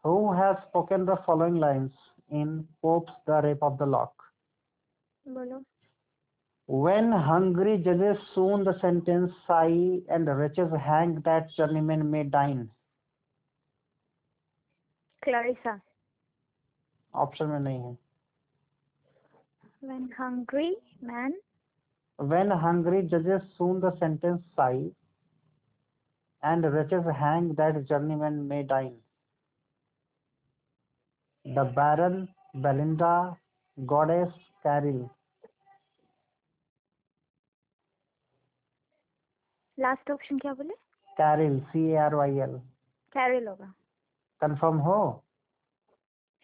who 0.04 0.34
has 0.34 0.56
spoken 0.62 1.06
the 1.06 1.16
following 1.26 1.58
lines 1.60 1.92
in 2.32 2.54
Pope's 2.82 3.14
The 3.28 3.42
Rape 3.44 3.64
of 3.64 3.78
the 3.78 3.86
Lock 3.86 4.24
बोलो 5.26 5.64
when 6.70 7.12
hungry 7.12 7.78
judges 7.78 8.18
soon 8.34 8.64
the 8.64 8.74
sentence 8.80 9.32
sigh 9.48 10.00
and 10.10 10.32
wretches 10.38 10.74
hang 10.86 11.16
that 11.22 11.52
journeyman 11.58 12.10
may 12.12 12.24
dine 12.38 12.68
Clarissa 15.24 15.80
option 17.14 17.46
में 17.46 17.60
नहीं 17.60 17.80
है 17.80 17.98
when 19.84 20.10
hungry 20.18 20.70
man 21.04 21.34
when 22.20 22.50
hungry 22.52 23.04
judges 23.04 23.42
soon 23.58 23.80
the 23.80 23.92
sentence 24.00 24.42
sigh 24.56 24.86
and 26.44 26.64
riches 26.74 27.06
hang 27.20 27.54
that 27.56 27.88
journeyman 27.88 28.48
may 28.48 28.64
dine. 28.64 28.96
The 31.46 31.64
Baron, 31.64 32.28
Belinda, 32.56 33.38
Goddess, 33.78 34.32
Caril. 34.64 35.10
Last 39.78 40.12
option 40.12 40.38
क्या 40.40 40.54
बोले 40.54 40.74
Caril, 41.20 41.56
C 41.72 41.80
A 41.94 42.02
R 42.08 42.16
Y 42.18 42.32
L. 42.48 42.60
कैरिल 43.14 43.48
होगा 43.48 43.74
confirm 44.42 44.78
हो 44.88 44.98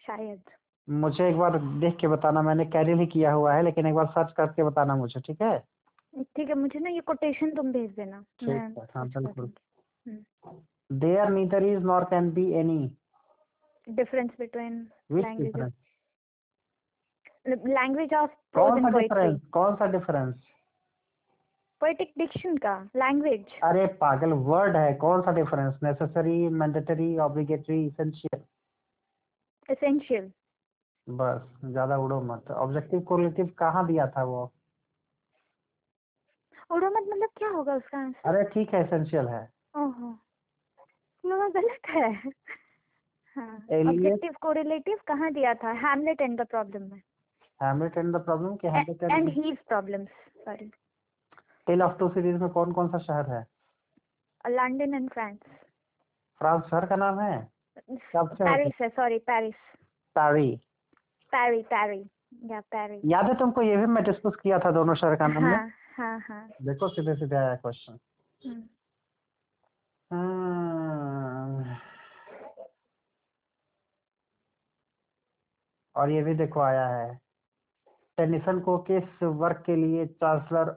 शायद 0.06 0.40
मुझे 0.88 1.28
एक 1.28 1.36
बार 1.36 1.58
देख 1.80 1.96
के 2.00 2.08
बताना 2.08 2.42
मैंने 2.42 2.64
कैरिल 2.66 2.98
ही 2.98 3.06
किया 3.06 3.32
हुआ 3.32 3.54
है 3.54 3.62
लेकिन 3.64 3.86
एक 3.86 3.94
बार 3.94 4.06
सर्च 4.08 4.32
करके 4.36 4.64
बताना 4.64 4.96
मुझे 4.96 5.20
ठीक 5.20 5.42
है? 5.42 5.58
ठीक 6.14 6.48
है 6.48 6.54
मुझे 6.54 6.78
ना 6.78 6.90
ये 6.90 7.00
कोटेशन 7.06 7.50
तुम 7.56 7.72
भेज 7.72 7.90
देना। 7.96 8.20
ठीक 8.40 8.48
है, 8.48 8.86
हाँ, 8.94 9.06
बिल्कुल। 9.08 9.50
हम्म। 10.06 10.98
There 10.98 11.28
neither 11.30 11.64
is 11.64 11.84
nor 11.84 12.04
can 12.10 12.30
be 12.32 12.50
any 12.60 12.78
difference 13.86 14.30
between 14.38 14.86
language 15.12 15.72
language 17.48 18.14
of 18.14 18.30
कौन 18.54 18.82
सा 18.82 18.98
डिफरेंस 18.98 19.40
कौन 19.52 19.74
सा 19.76 19.86
डिफरेंस 19.92 20.34
पोएटिक 21.80 22.12
डिक्शन 22.18 22.56
का 22.56 22.74
लैंग्वेज 22.96 23.44
अरे 23.64 23.86
पागल 24.00 24.32
वर्ड 24.48 24.76
है 24.76 24.92
कौन 25.04 25.20
सा 25.22 25.32
difference 25.32 25.78
necessary 25.82 26.48
mandatory 26.62 27.16
obligatory 27.26 27.84
essential 27.86 28.42
essential 29.68 30.30
बस 31.08 31.42
ज़्यादा 31.64 31.96
उड़ो 31.96 32.20
मत। 32.22 32.50
ऑब्जेक्टिव 32.50 33.00
कोरिलेटिव 33.08 33.46
कहाँ 33.58 33.86
दिया 33.86 34.06
था 34.06 34.24
वो? 34.24 34.42
उड़ो 36.72 36.90
मत 36.90 37.06
मतलब 37.08 37.28
क्या 37.38 37.48
होगा 37.48 37.74
उसका 37.74 37.98
आंसर 37.98 38.28
अरे 38.28 38.42
ठीक 38.50 38.74
है 38.74 38.80
एसेंशियल 38.80 39.28
है। 39.28 39.42
ओहो। 39.76 40.10
वो 41.24 41.48
गलत 41.50 41.88
है। 41.90 42.10
हाँ। 43.36 43.54
ऑब्जेक्टिव 43.88 44.34
कोरिलेटिव 44.42 44.98
कहाँ 45.08 45.30
दिया 45.32 45.54
था? 45.54 45.72
हैमलेट 45.86 46.20
एंड 46.20 46.40
द 46.40 46.46
प्रॉब्लम 46.46 46.82
में। 46.82 47.00
हैमलेट 47.60 47.98
एंड 47.98 48.14
द 48.16 48.24
प्रॉब्लम 48.24 48.56
के 48.56 48.68
Hamlet 48.68 49.02
and 49.02 49.28
his 49.28 49.56
problems 49.68 50.08
sorry 50.44 50.70
tale 51.66 51.82
of 51.82 51.98
two 51.98 52.08
cities 52.08 52.36
में 52.36 52.48
कौन 52.50 52.72
कौन 52.72 52.88
सा 52.88 52.98
शहर 52.98 53.30
है? 53.30 53.44
लंदन 54.44 54.94
एंड 54.94 55.10
फ्रांस 55.10 55.38
फ्रांस 56.40 56.62
शहर 56.70 56.86
का 56.86 56.96
नाम 56.96 57.20
है? 57.20 57.38
पेरिस 57.78 58.80
है? 58.80 58.88
सॉरी 58.88 59.18
पेरिस 59.18 59.54
तारी 60.16 60.50
पैरी 61.32 61.62
पैरी 61.62 62.00
या 62.52 62.60
पैरी 62.70 63.00
याद 63.12 63.26
है 63.26 63.34
तुमको 63.34 63.62
ये 63.62 63.76
भी 63.76 63.86
मैं 63.86 64.04
डिस्कस 64.04 64.36
किया 64.42 64.58
था 64.58 64.70
दोनों 64.70 64.94
शहर 64.94 65.16
का 65.16 65.26
नाम 65.26 65.44
हाँ 65.44 65.68
हाँ 65.96 66.18
हाँ. 66.20 66.48
देखो 66.62 66.88
सीधे 66.88 67.14
सीधे 67.14 67.36
आया 67.36 67.54
क्वेश्चन 67.56 67.98
हम्म। 68.42 68.62
हम्म। 70.10 71.76
और 75.96 76.10
ये 76.10 76.22
भी 76.22 76.34
देखो 76.34 76.60
आया 76.60 76.86
है. 76.88 77.14
टेनिसन 78.18 78.60
को 78.60 78.76
किस 78.90 79.22
वर्क 79.22 79.62
के 79.66 79.76
लिए 79.76 80.06
chancellor 80.06 80.70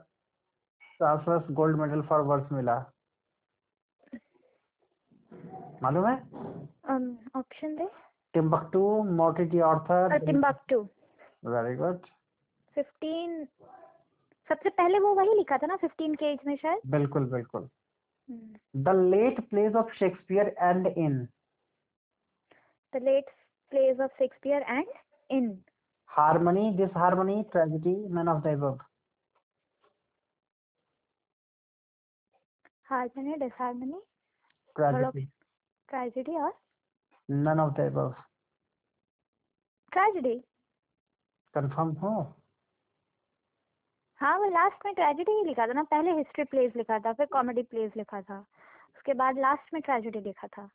chancellor's 1.00 1.50
gold 1.50 1.76
medal 1.76 2.02
for 2.02 2.20
works 2.20 2.52
मिला? 2.52 2.74
मालूम 5.82 6.06
है? 6.06 6.16
ऑप्शन 7.36 7.76
दे. 7.76 7.88
Timbuktu, 8.34 8.82
Mocky 9.04 9.46
की 9.50 9.60
author. 9.60 10.06
Uh, 10.06 10.18
Timbuktu. 10.20 10.88
Very 11.44 11.76
good. 11.76 12.00
Fifteen. 12.76 13.46
सबसे 14.48 14.68
पहले 14.68 14.98
वो 14.98 15.12
वही 15.14 15.34
लिखा 15.34 15.56
था 15.58 15.66
ना 15.66 15.76
फिफ्टीन 15.76 16.14
के 16.14 16.32
एज 16.32 16.38
में 16.46 16.56
शायद 16.56 16.80
बिल्कुल 16.90 17.24
बिल्कुल 17.30 17.68
the 18.84 18.94
late 19.10 19.40
place 19.50 19.74
of 19.76 19.92
Shakespeare 19.98 20.48
and 20.62 20.86
in 20.86 21.14
the 22.92 23.02
late 23.02 23.30
place 23.72 24.00
of 24.00 24.18
Shakespeare 24.18 24.62
and 24.62 24.86
in 25.30 25.46
harmony 26.10 26.70
this 26.76 26.90
harmony 26.96 27.42
tragedy 27.52 27.94
man 28.16 28.28
of 28.28 28.42
the 28.42 28.56
disharmony 33.60 34.00
tragedy 34.76 35.24
tragedy 35.88 36.36
और 36.40 36.52
none 37.32 37.60
of 37.60 37.74
the 37.74 37.86
above. 37.86 38.14
Tragedy. 39.92 40.36
Confirm 41.54 41.90
हो? 41.90 42.36
हाँ 44.20 44.38
वो 44.38 44.44
last 44.44 44.84
में 44.84 44.94
tragedy 44.94 45.32
ही 45.32 45.44
लिखा 45.44 45.66
था 45.66 45.72
ना। 45.72 45.82
पहले 45.82 46.12
history 46.12 46.44
pledge 46.44 46.72
लिखा 46.76 46.98
था 46.98 47.12
फिर 47.12 47.26
कॉमेडी 47.26 47.62
प्लेज 47.62 47.92
लिखा 47.96 48.22
था। 48.22 48.38
उसके 48.96 49.14
बाद 49.14 49.38
लास्ट 49.38 49.74
में 49.74 49.82
ट्रेजेडी 49.82 50.20
लिखा 50.20 50.46
था। 50.46 50.70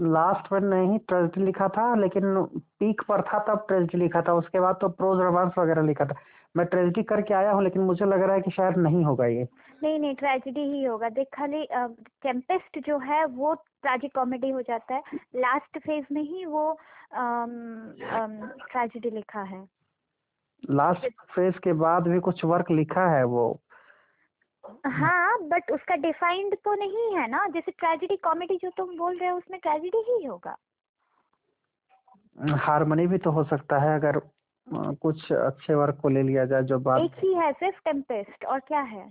लास्ट 0.00 0.52
में 0.52 0.60
नहीं 0.60 0.98
ट्रेजिडी 0.98 1.44
लिखा 1.46 1.68
था 1.68 1.94
लेकिन 1.94 2.42
पीक 2.80 3.02
पर 3.08 3.22
था 3.22 3.38
तब 3.48 3.64
ट्रेजिडी 3.68 3.98
लिखा 3.98 4.22
था। 4.22 4.34
उसके 4.34 4.60
बाद 4.60 4.78
तो 4.80 4.88
प्रोज 4.88 5.20
रोमांस 5.20 5.52
वगैरह 5.58 5.82
लिखा 5.82 6.04
था। 6.04 6.14
मैं 6.56 6.66
ट्रेजिडी 6.66 7.02
करके 7.02 7.34
आया 7.34 7.50
हूँ 7.52 7.62
लेकिन 7.64 7.82
मुझे 7.82 8.04
लग 8.04 8.22
रहा 8.22 8.34
है 8.34 8.40
कि 8.40 8.50
शायद 8.50 8.76
नहीं 8.78 9.04
होगा 9.04 9.26
ये। 9.26 9.46
नहीं 9.82 9.98
नहीं 9.98 10.14
ट्रेजेडी 10.14 10.60
ही 10.60 10.84
होगा। 10.84 11.08
देख 11.08 11.28
खाली 11.34 11.66
टेम्पेस्ट 12.22 12.78
जो 12.86 12.98
है 12.98 13.24
वो 13.26 13.54
ट्रेजिक 13.54 14.14
कॉमेडी 14.14 14.50
हो 14.50 14.62
जाता 14.62 14.94
है। 14.94 15.02
लास्ट 15.36 15.78
फ़ेज़ 15.78 16.06
में 16.12 16.22
ही 16.22 16.44
वो 16.44 16.72
ट्रेजेडी 17.14 19.10
लिखा 19.10 19.42
है। 19.42 19.64
लास्ट 20.70 21.08
फ़ेज़ 21.34 21.58
के 21.58 21.72
बाद 21.72 22.08
भी 22.08 22.20
कुछ 22.20 22.44
वर्क 22.44 22.70
लिखा 22.70 23.06
है 23.08 23.24
वो। 23.24 23.61
हाँ 24.86 25.38
बट 25.48 25.70
उसका 25.70 25.94
डिफाइंड 25.96 26.56
तो 26.64 26.74
नहीं 26.74 27.14
है 27.16 27.28
ना? 27.30 27.46
जैसे 27.46 27.72
ट्रेजेडी 27.72 28.16
कॉमेडी 28.16 28.56
जो 28.56 28.70
तुम 28.76 28.96
बोल 28.98 29.18
रहे 29.18 29.28
हो 29.28 29.36
उसमें 29.36 29.58
ट्रेजेडी 29.60 30.04
ही 30.08 30.24
होगा। 30.24 30.56
हारमोनी 32.58 33.06
भी 33.06 33.18
तो 33.18 33.30
हो 33.30 33.44
सकता 33.44 33.78
है 33.78 33.94
अगर 33.94 34.20
कुछ 35.02 35.32
अच्छे 35.32 35.74
वर्क 35.74 35.98
को 36.02 36.08
ले 36.08 36.22
लिया 36.22 36.44
जाए 36.44 36.62
जो 36.62 36.78
बात 36.78 37.00
एक 37.00 37.18
ही 37.18 37.34
है 37.34 37.52
सिर्फ़ 37.52 37.80
टेम्पेस्ट 37.84 38.44
और 38.44 38.60
क्या 38.60 38.80
है? 38.80 39.08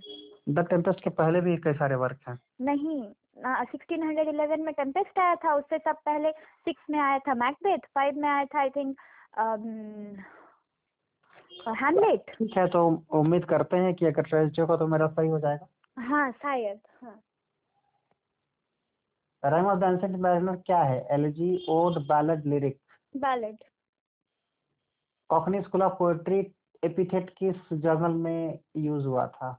द 0.48 0.66
टेम्पेस्ट 0.70 1.04
के 1.04 1.10
पहले 1.10 1.40
भी 1.40 1.56
कई 1.56 1.72
सारे 1.72 1.94
वर्क 1.94 2.18
हैं। 2.28 2.38
नहीं 2.60 3.02
सिक्सटीन 3.64 4.02
हंड्रेड 4.02 4.28
इलेवन 4.28 4.60
में 4.60 4.72
टेम्पेस्ट 4.74 5.18
आया 5.18 5.34
था 5.34 5.54
उससे 5.54 5.78
सब 5.78 5.96
पहले 6.06 6.30
सिक्स 6.66 6.82
में 6.90 6.98
आया 6.98 7.18
था 7.18 7.34
मैकबेथ 7.34 7.86
फाइव 7.94 8.18
में 8.20 8.28
आया 8.28 8.44
था 8.44 8.60
आई 8.60 8.70
थिंक 8.70 8.96
हैमलेट 11.68 12.30
ठीक 12.30 12.56
है 12.58 12.66
तो 12.68 12.86
उम्मीद 13.18 13.44
करते 13.44 13.76
हैं 13.76 13.94
कि 13.94 14.06
अगर 14.06 14.22
ट्रेजिडी 14.22 14.60
होगा 14.60 14.76
तो 14.76 14.86
मेरा 14.86 15.06
सही 15.08 15.28
हो 15.28 15.38
जाएगा। 15.38 15.66
हाँ 16.08 16.30
शायद 16.32 16.80
हाँ। 17.02 17.22
Rime 19.42 19.66
of 19.66 19.78
the 19.78 19.82
ancient 19.82 20.16
mariner 20.16 20.56
क्या 20.66 20.82
है? 20.82 21.00
Elegy 21.10 21.64
ode 21.70 21.98
ballad 22.08 22.46
lyric 22.46 22.78
ballad 23.16 23.56
cockney 25.30 25.60
school 25.62 25.82
of 25.82 25.98
poetry 25.98 26.38
epithet 26.84 27.30
किस 27.38 27.72
जर्नल 27.72 28.14
में 28.22 28.58
यूज़ 28.76 29.06
हुआ 29.06 29.26
था? 29.26 29.58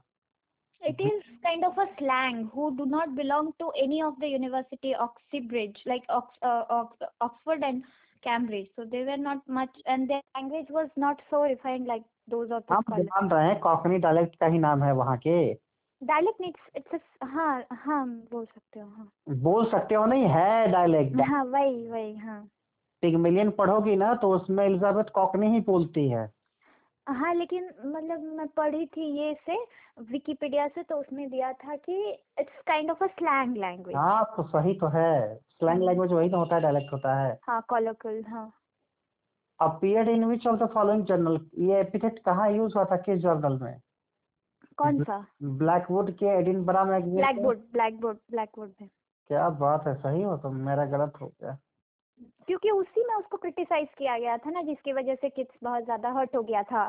It 0.82 0.98
is 1.00 1.20
kind 1.44 1.64
of 1.64 1.78
a 1.78 1.84
slang 1.98 2.40
who 2.54 2.64
do 2.78 2.84
not 2.86 3.12
belong 3.18 3.46
to 3.60 3.68
any 3.82 4.00
of 4.02 4.16
the 4.20 4.28
university 4.28 4.94
Oxbridge, 4.94 5.78
like 5.86 6.02
Ox, 6.10 6.34
uh, 6.42 6.64
Ox, 6.68 7.06
Oxford 7.22 7.62
and 7.62 7.84
Cambridge. 8.24 8.68
So 8.76 8.84
they 8.84 9.02
were 9.04 9.16
not 9.16 9.42
much, 9.48 9.76
and 9.86 10.10
their 10.10 10.22
language 10.36 10.70
was 10.70 10.88
not 10.96 11.22
so 11.30 11.42
refined 11.42 11.86
like 11.86 12.04
those 12.28 12.50
of 12.50 12.62
the 12.66 12.74
हम 12.74 12.82
scholars. 12.82 13.06
मान 13.06 13.30
रहे 13.30 13.48
हैं 13.48 13.58
Cockney 13.60 13.98
dialect 13.98 14.36
का 14.36 14.46
ही 14.46 14.58
नाम 14.58 14.82
है 14.84 14.92
वहाँ 14.92 15.16
के। 15.18 15.38
Dialect 16.02 16.40
needs, 16.40 16.64
it's 16.74 16.94
a, 16.94 17.26
हाँ 17.26 17.64
हाँ 17.72 18.06
बोल 18.32 18.44
सकते 18.44 18.80
हो 18.80 18.86
हाँ। 18.86 19.08
बोल 19.42 19.70
सकते 19.70 19.94
हो 19.94 20.06
नहीं 20.06 20.28
है 20.28 20.66
डायलेक्ट 20.72 21.20
हाँ 21.20 21.44
वही 21.44 21.86
वही 21.88 22.16
हाँ। 22.16 22.40
पिगमिलियन 23.02 23.50
पढ़ोगी 23.50 23.96
ना 23.96 24.14
तो 24.14 24.30
उसमें 24.30 24.64
एलिजाबेथ 24.64 25.10
कॉकनी 25.14 25.46
ही 25.46 25.60
बोलती 25.60 26.08
है। 26.08 26.32
हाँ 27.06 27.34
लेकिन 27.34 27.64
मतलब 27.86 28.20
मैं 28.36 28.46
पढ़ी 28.48 28.86
थी 28.86 29.06
ये 29.18 29.34
से 29.46 29.56
विकिपीडिया 30.12 30.68
से 30.68 30.82
तो 30.82 30.96
उसमें 30.96 31.28
दिया 31.30 31.52
था 31.52 31.76
कि 31.76 31.96
it's 32.40 32.60
kind 32.66 32.90
of 32.90 33.04
a 33.04 33.06
slang 33.06 33.56
language 33.56 33.96
हाँ 33.96 34.24
तो 34.36 34.42
सही 34.42 34.74
तो 34.74 34.88
है। 34.88 35.34
स्लैंग 35.64 35.82
लैंग्वेज 35.82 36.12
वही 36.12 36.30
तो 36.30 36.38
होता 36.38 36.54
है 36.54 36.62
डायलेक्ट 36.62 36.92
होता 36.92 37.14
है। 37.20 37.38
हाँ 37.42 37.60
कॉलोकल 37.68 38.22
हाँ। 38.28 38.52
Appeared 39.60 40.08
in 40.08 40.24
which 40.24 40.46
of 40.46 40.56
the 40.58 40.68
following 40.74 41.04
journal 41.04 41.38
ये 41.62 41.80
एपिथेट 41.80 42.18
कहाँ 42.18 42.50
यूज़ 42.50 42.74
हुआ 42.74 42.84
था 42.84 42.96
किस 42.96 43.18
जर्नल 43.18 43.58
में? 43.62 43.80
कौन 44.78 45.02
सा? 45.04 45.18
ब्लैकवुड 45.42 46.10
के 46.10 46.26
Edinburgh 46.38 46.84
magazine 46.84 47.16
black 47.16 47.42
board 47.42 47.58
black 47.72 48.00
board 48.00 48.70
में। 48.80 48.88
क्या 49.30 49.48
बात 49.60 49.86
है 49.86 49.94
सही 49.94 50.22
हो 50.22 50.36
तो 50.36 50.50
मेरा 50.50 50.84
गलत 50.86 51.12
हो 51.20 51.26
गया। 51.26 51.58
क्योंकि 52.46 52.70
उसी 52.70 53.04
में 53.04 53.14
उसको 53.14 53.36
क्रिटिसाइज 53.36 53.88
किया 53.98 54.18
गया 54.18 54.36
था 54.36 54.50
ना 54.50 54.62
जिसकी 54.62 54.92
वजह 54.92 55.14
से 55.14 55.28
किड्स 55.28 55.54
बहुत 55.62 55.84
ज़्यादा 55.84 56.10
हर्ट 56.10 56.36
हो 56.36 56.42
गया 56.42 56.62
था। 56.62 56.88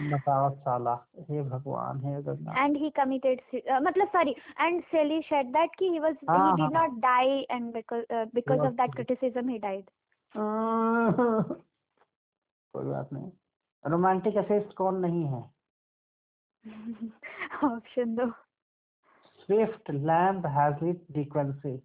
बताओ 0.00 0.48
साला। 0.50 0.94
हे 1.30 1.42
भगवान 1.42 2.00
हे 2.00 2.20
जगन्नाथ 2.22 2.64
एंड 2.64 2.76
ही 2.76 2.90
कमिटेड 2.96 3.40
मतलब 3.82 4.08
sorry 4.08 4.34
and 4.60 4.82
Shelley 4.84 5.20
said 5.22 5.52
that 5.52 5.76
कि 5.78 5.88
he 5.90 5.98
was 5.98 6.14
he 6.24 6.52
did 6.56 6.72
not 6.74 6.98
die 7.00 7.40
and 7.50 7.72
because 7.72 8.04
because 8.34 8.60
of 8.60 8.72
that 8.72 8.94
criticism 8.94 9.48
he 9.48 9.58
died 9.58 9.90
कोई 12.74 12.86
बात 12.86 13.12
नहीं। 13.12 13.30
रोमांटिक 13.84 14.36
असिस्ट 14.38 14.74
कौन 14.76 14.96
नहीं 15.00 15.24
है? 15.24 15.42
ऑप्शन 17.64 18.14
दो। 18.14 18.30
Swift 19.40 19.90
Lamb 19.90 20.46
has 20.56 20.84
it 20.84 21.04
De Quincey 21.12 21.76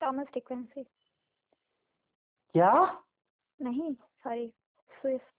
Thomas 0.00 0.26
De Quincey 0.34 0.82
क्या? 2.54 2.72
नहीं 3.60 3.92
sorry 3.94 4.48
Swift 4.90 5.35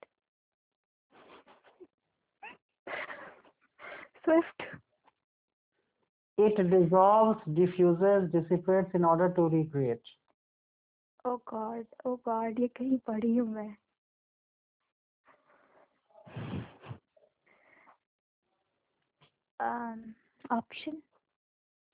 Swift 4.26 4.62
It 6.38 6.56
dissolves, 6.70 7.40
diffuses, 7.54 8.30
dissipates 8.32 8.94
in 8.94 9.04
order 9.04 9.28
to 9.30 9.48
recreate. 9.48 10.12
O 11.24 11.36
God 11.48 11.86
O 12.06 12.14
God 12.26 12.60
ये 12.60 12.68
कहीं 12.68 12.98
पढ़ी 13.06 13.36
हूँ 13.36 13.48
मैं 13.48 13.70
option 20.52 21.02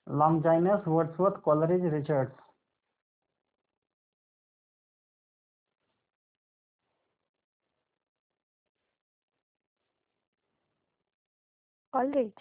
Longinus, 0.07 0.87
Wordsworth, 0.87 1.43
Coleridge, 1.43 1.83
Richards. 1.93 2.33
College? 11.94 12.32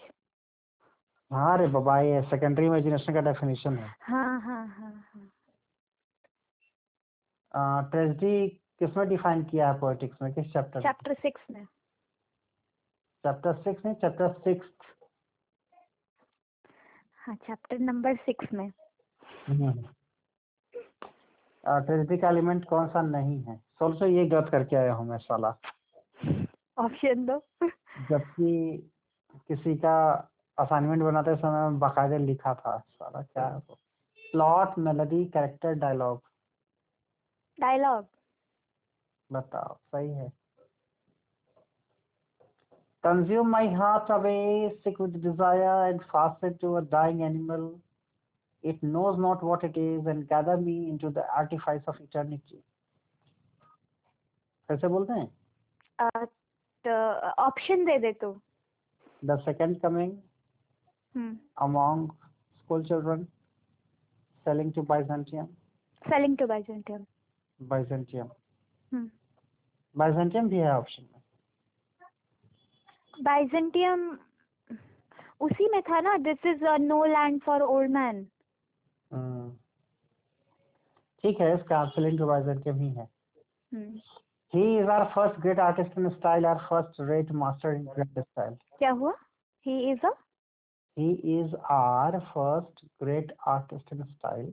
हाँ 1.31 1.57
रे 1.57 1.67
बाबा 1.67 1.99
ये 2.01 2.21
सेकेंडरी 2.29 2.65
इमेजिनेशन 2.65 3.13
का 3.13 3.21
डेफिनेशन 3.21 3.77
है। 3.77 3.89
हाँ 4.01 4.39
हाँ 4.41 4.65
हाँ 4.67 4.91
हाँ। 5.13 5.29
ट्रेजिडी 7.91 8.47
किसमें 8.79 9.07
डिफाइन 9.09 9.43
किया 9.43 9.71
है 9.71 9.79
पोएटिक्स 9.79 10.21
में? 10.21 10.33
किस 10.33 10.51
चैप्टर 10.53 10.81
चैप्टर 10.81 11.13
सिक्स 11.13 11.41
में। 11.51 11.65
चैप्टर 13.23 13.53
सिक्स 13.63 13.85
नहीं 13.85 13.95
चैप्टर 13.95 14.31
सिक्स 14.39 14.69
हाँ 17.19 17.35
चैप्टर 17.47 17.79
नंबर 17.79 18.15
सिक्स 18.15 18.53
में। 18.53 18.69
ट्रेजिडी 21.63 22.17
का 22.17 22.29
एलिमेंट 22.29 22.65
कौन 22.65 22.87
सा 22.87 23.01
नहीं 23.01 23.41
है? 23.43 23.55
सोल्सो 23.79 24.05
ये 24.07 24.25
गलत 24.25 24.49
करके 24.51 24.75
आया 24.75 24.93
हूँ 24.93 25.07
मैं 25.09 25.17
साला। 25.17 25.49
ऑप्शन 26.77 27.25
दो। 27.25 27.37
जबकि 28.09 28.49
किसी 29.49 29.75
का 29.77 29.95
असाइनमेंट 30.57 31.01
बनाते 31.03 31.35
समय 31.35 31.77
बकायदे 31.79 32.17
लिखा 32.25 32.53
था 32.55 32.77
सारा 32.79 33.21
क्या 33.21 33.47
plot 33.67 34.77
melody 34.79 35.23
character 35.33 35.73
dialogue 35.79 36.21
dialogue 37.57 38.05
बताओ 39.29 39.73
सही 39.75 40.09
है। 40.09 40.31
Consume 43.03 43.49
my 43.49 43.73
heart 43.73 44.11
away 44.11 44.37
sick 44.83 45.01
with 45.01 45.15
desire 45.23 45.87
and 45.87 46.01
fast 46.11 46.45
to 46.61 46.73
a 46.73 46.79
dying 46.91 47.21
animal 47.21 47.69
it 48.63 48.83
knows 48.83 49.19
not 49.21 49.43
what 49.43 49.63
it 49.65 49.77
is 49.77 50.09
and 50.09 50.23
gather 50.25 50.55
me 50.57 50.77
into 50.97 51.09
the 51.09 51.25
artifice 51.41 51.89
of 51.89 52.01
eternity 52.01 52.63
कैसे 54.69 54.87
बोलते 54.87 55.13
हैं? 55.13 55.27
Uh, 55.99 56.27
option 57.39 57.85
दे 57.85 57.97
दे 57.99 58.11
तो. 58.13 58.31
The 59.23 59.37
second 59.45 59.81
coming 59.81 60.11
hmm 61.15 61.35
among 61.57 62.05
school 62.57 62.83
children 62.83 63.27
selling 64.45 64.71
to 64.73 64.83
Byzantium 64.83 65.47
sailing 66.01 66.37
to 66.37 66.47
Byzantium 66.47 67.05
Byzantium 67.59 68.29
hmm 68.91 69.09
Byzantium 69.95 70.49
भी 70.49 70.57
है 70.57 70.71
option 70.77 71.03
में 71.03 71.21
Byzantium 73.23 74.09
उसी 75.41 75.69
में 75.71 75.81
था 75.81 75.99
ना 76.01 76.17
this 76.23 76.45
is 76.45 76.63
no 76.81 77.03
land 77.05 77.41
for 77.41 77.61
old 77.63 77.91
man 77.91 78.25
hmm. 79.11 79.49
ठीक 81.23 81.41
है 81.41 81.53
इसका 81.55 81.83
selling 81.93 82.17
to 82.17 82.27
Byzantium 82.27 82.79
ही 82.81 82.89
है 82.91 83.07
he 84.52 84.60
is 84.76 84.88
our 84.88 85.06
first 85.14 85.40
great 85.40 85.58
artist 85.58 85.96
in 85.96 86.10
style 86.12 86.46
our 86.46 86.60
first 86.68 86.96
great 87.00 87.30
master 87.32 87.72
in 87.72 87.84
grand 87.94 88.20
style 88.22 88.56
क्या 88.78 88.90
हुआ 89.00 89.12
he 89.66 89.78
is 89.90 90.04
a 90.04 90.12
he 90.96 91.08
is 91.32 91.52
our 91.72 92.20
first 92.30 92.80
great 93.02 93.28
artist 93.46 93.92
in 93.96 94.00
style 94.06 94.48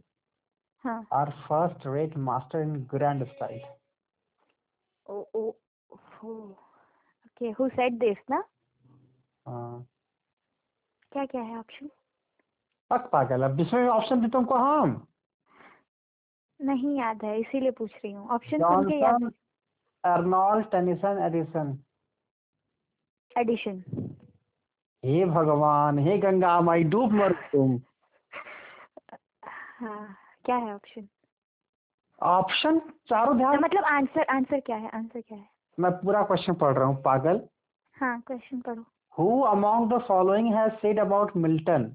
हाँ 0.83 0.97
our 1.19 1.31
first 1.45 1.85
great 1.85 2.17
master 2.27 2.61
in 2.61 2.73
grand 2.93 3.25
style 3.29 3.63
oh 5.07 5.23
oh 5.35 5.45
okay 6.25 7.49
who 7.59 7.69
said 7.69 7.97
this 7.99 8.17
ना 8.29 8.43
हाँ 9.45 9.85
क्या 11.11 11.25
क्या 11.25 11.41
है 11.41 11.57
option 11.59 11.89
पक 12.91 13.09
पागल 13.11 13.43
अब 13.43 13.59
इसमें 13.59 13.87
ऑप्शन 13.87 14.21
दी 14.21 14.27
तुमको 14.29 14.55
हम 14.65 14.95
नहीं 16.59 16.95
याद 16.97 17.23
है 17.25 17.39
इसीलिए 17.39 17.71
पूछ 17.79 17.91
रही 17.93 18.11
हूँ 18.13 18.27
ऑप्शन 18.29 18.57
सुन 18.59 18.89
के 18.89 18.99
याद 18.99 19.19
Johnson 19.19 19.33
Arnold 20.04 20.66
Tennyson 20.72 21.18
Addison 21.24 21.78
edition 23.36 23.82
हे 25.02 25.24
भगवान 25.26 25.98
हे 26.06 26.16
गंगा 26.18 26.60
माई 26.60 26.82
डूब 26.94 27.12
मर 27.12 27.32
तुम. 27.52 27.78
हाँ 29.80 30.16
क्या 30.44 30.56
है 30.56 30.74
ऑप्शन 30.74 31.08
ऑप्शन 32.18 32.78
चारों 33.08 33.36
ध्यान? 33.36 33.58
मतलब 33.62 33.84
आंसर 33.84 34.24
आंसर 34.30 34.60
क्या 34.60 34.76
है? 34.76 34.88
आंसर 34.94 35.20
क्या 35.20 35.38
है? 35.38 35.48
मैं 35.78 35.90
पूरा 36.00 36.22
क्वेश्चन 36.22 36.54
पढ़ 36.62 36.74
रहा 36.74 36.86
हूँ 36.86 37.00
पागल. 37.02 37.40
हाँ 37.96 38.20
क्वेश्चन 38.26 38.60
पढ़ो. 38.60 38.82
Who 39.14 39.40
among 39.46 39.92
the 39.92 40.00
following 40.08 40.52
has 40.54 40.72
said 40.82 40.98
about 41.00 41.36
Milton 41.36 41.92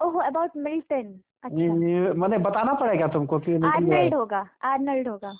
oh 0.00 0.22
about 0.24 0.56
Milton 0.56 1.12
अच्छा. 1.44 2.14
मैंने 2.20 2.38
बताना 2.38 2.72
पड़ेगा 2.80 3.06
तुमको 3.14 3.38
कि 3.38 3.50
मिल्टन 3.52 3.66
है। 3.66 3.72
आर्नल्ड 3.74 4.14
होगा 4.14 4.46
आर्नल्ड 4.64 5.08
होगा. 5.08 5.32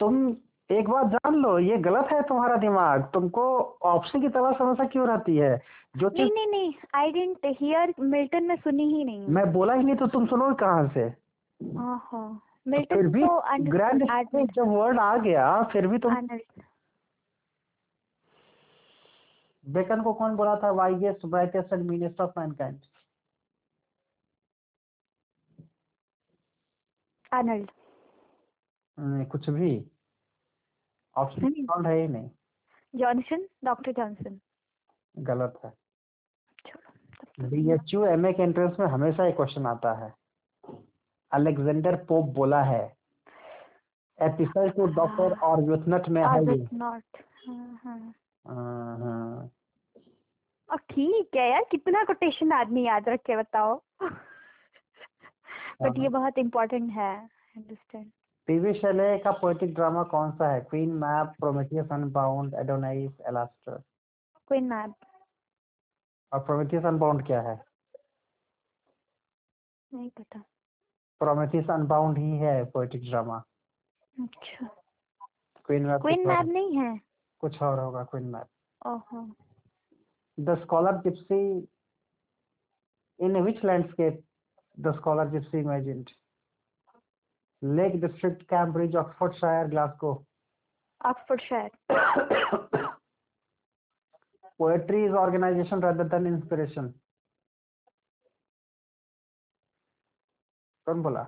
तुम 0.00 0.32
एक 0.70 0.88
बात 0.90 1.06
जान 1.06 1.34
लो 1.34 1.58
ये 1.58 1.76
गलत 1.78 2.08
है 2.12 2.20
तुम्हारा 2.28 2.56
दिमाग। 2.56 3.02
तुमको 3.14 3.42
ऑप्शन 3.84 4.20
की 4.20 4.28
तरह 4.28 4.52
समस्या 4.58 4.86
क्यों 4.86 5.06
रहती 5.08 5.36
है? 5.36 5.56
जो 5.96 6.08
नहीं 6.08 6.30
नहीं 6.32 6.46
नहीं 6.46 6.72
आई 6.94 7.12
डेंट 7.12 7.46
हियर 7.60 7.92
मिल्टन 8.00 8.44
में 8.44 8.56
सुनी 8.56 8.84
ही 8.94 9.04
नहीं 9.04 9.26
मैं 9.28 9.52
बोला 9.52 9.74
ही 9.74 9.84
नहीं 9.84 9.96
तो 9.96 10.06
तुम 10.08 10.26
सुनो 10.26 10.52
कहाँ 10.54 10.88
से? 10.94 11.06
ओहो 11.60 12.22
फिर 12.68 13.06
भी 13.08 13.22
तो 13.22 13.40
ग्रैंड 13.70 14.02
जब 14.52 14.68
वर्ड 14.68 15.00
आ 15.00 15.16
गया 15.18 15.62
फिर 15.72 15.86
भी 15.86 15.98
तुम 15.98 16.14
बेकन 19.64 20.02
को 20.02 20.12
कौन 20.14 20.36
बोला 20.36 20.54
था? 20.56 20.70
Wisest 20.72 21.26
brightest 21.26 21.72
and 21.72 21.88
meanest 21.90 22.20
of 22.20 22.38
mankind 22.38 22.78
Arnold 27.32 27.70
कुछ 29.30 29.48
भी। 29.50 29.76
ऑप्शन 31.16 31.42
नहीं। 31.42 31.64
साउंड 31.64 31.86
है 31.86 32.00
ही? 32.00 32.08
नहीं। 32.08 32.30
Johnson 32.94 33.46
doctor 33.64 33.92
Johnson. 33.92 34.40
गलत 35.18 35.60
है। 35.64 35.72
B 37.40 37.70
H 37.72 37.94
U 37.94 38.04
M 38.06 38.26
A 38.26 38.32
के 38.32 38.42
एंट्रेंस 38.42 38.76
में 38.80 38.86
हमेशा 38.86 39.26
एक 39.26 39.36
क्वेश्चन 39.36 39.66
आता 39.66 39.92
है। 40.04 40.12
अलेक्जेंडर 41.32 41.96
पोप 42.04 42.24
बोला 42.34 42.62
है 42.62 42.96
एपिसल 44.18 44.70
टू 44.70 44.86
डॉक्टर 44.86 45.38
और 45.38 45.62
यूथनट 45.64 46.08
में 46.08 46.22
है 46.22 46.44
ये। 46.44 46.64
हाँ 46.76 47.00
हाँ। 47.84 48.14
हाँ, 48.44 48.98
हाँ। 48.98 49.50
ठीक 50.90 51.36
है 51.36 51.50
यार 51.50 51.64
कितना 51.70 52.04
कोटेशन 52.04 52.52
आदमी 52.52 52.86
याद 52.86 53.08
रखे 53.08 53.36
बताओ। 53.36 53.80
बट 55.82 55.98
ये 55.98 56.08
बहुत 56.08 56.38
इम्पोर्टेंट 56.38 56.90
है 56.90 57.14
अंडरस्टैंड 57.56 58.10
पीवी 58.48 58.72
शेले 58.74 59.16
का 59.18 59.30
पोएटिक 59.40 59.74
ड्रामा 59.74 60.02
कौन 60.10 60.30
सा 60.32 60.50
है? 60.52 60.60
Queen 60.60 60.92
Mab 60.94 61.34
Prometheus 61.40 61.88
Unbound 61.92 62.54
Adonais 62.54 63.20
Alastor 63.28 63.82
Queen 64.50 64.68
Mab 64.68 64.94
और 66.32 66.40
प्रोमेथियस 66.46 66.84
अनबाउंड 66.86 67.26
क्या 67.26 67.40
है? 67.40 67.56
नहीं 69.92 70.10
पता। 70.10 70.38
प्रोमेथियस 71.20 71.70
अनबाउंड 71.70 72.18
ही 72.18 72.36
है 72.38 72.64
पोएटिक 72.70 73.08
ड्रामा 73.08 73.36
अच्छा। 74.16 74.66
क्वीन 75.68 75.86
मैप 75.86 76.00
क्वीन 76.00 76.26
मैप 76.28 76.46
नहीं 76.46 76.76
है? 76.78 77.00
कुछ 77.42 77.62
और 77.62 77.78
होगा 77.80 78.02
क्वीन 78.04 78.28
मैप 78.30 78.86
ओहो। 78.86 79.26
The 80.38 80.58
scholar 80.62 81.00
gypsy 81.02 81.38
in 83.18 83.40
which 83.42 83.64
landscape 83.64 84.22
the 84.78 84.94
scholar 84.96 85.28
gypsy 85.30 85.58
imagined 85.58 86.10
Lake 87.62 88.00
District 88.00 88.42
Cambridge 88.50 88.96
Oxfordshire 88.96 89.66
Glasgow 89.68 90.12
Oxfordshire 91.00 91.70
poetry 94.60 95.00
is 95.06 95.14
organization 95.20 95.82
rather 95.84 96.04
than 96.12 96.26
inspiration. 96.28 96.86
कौन 100.86 101.02
बोला? 101.02 101.22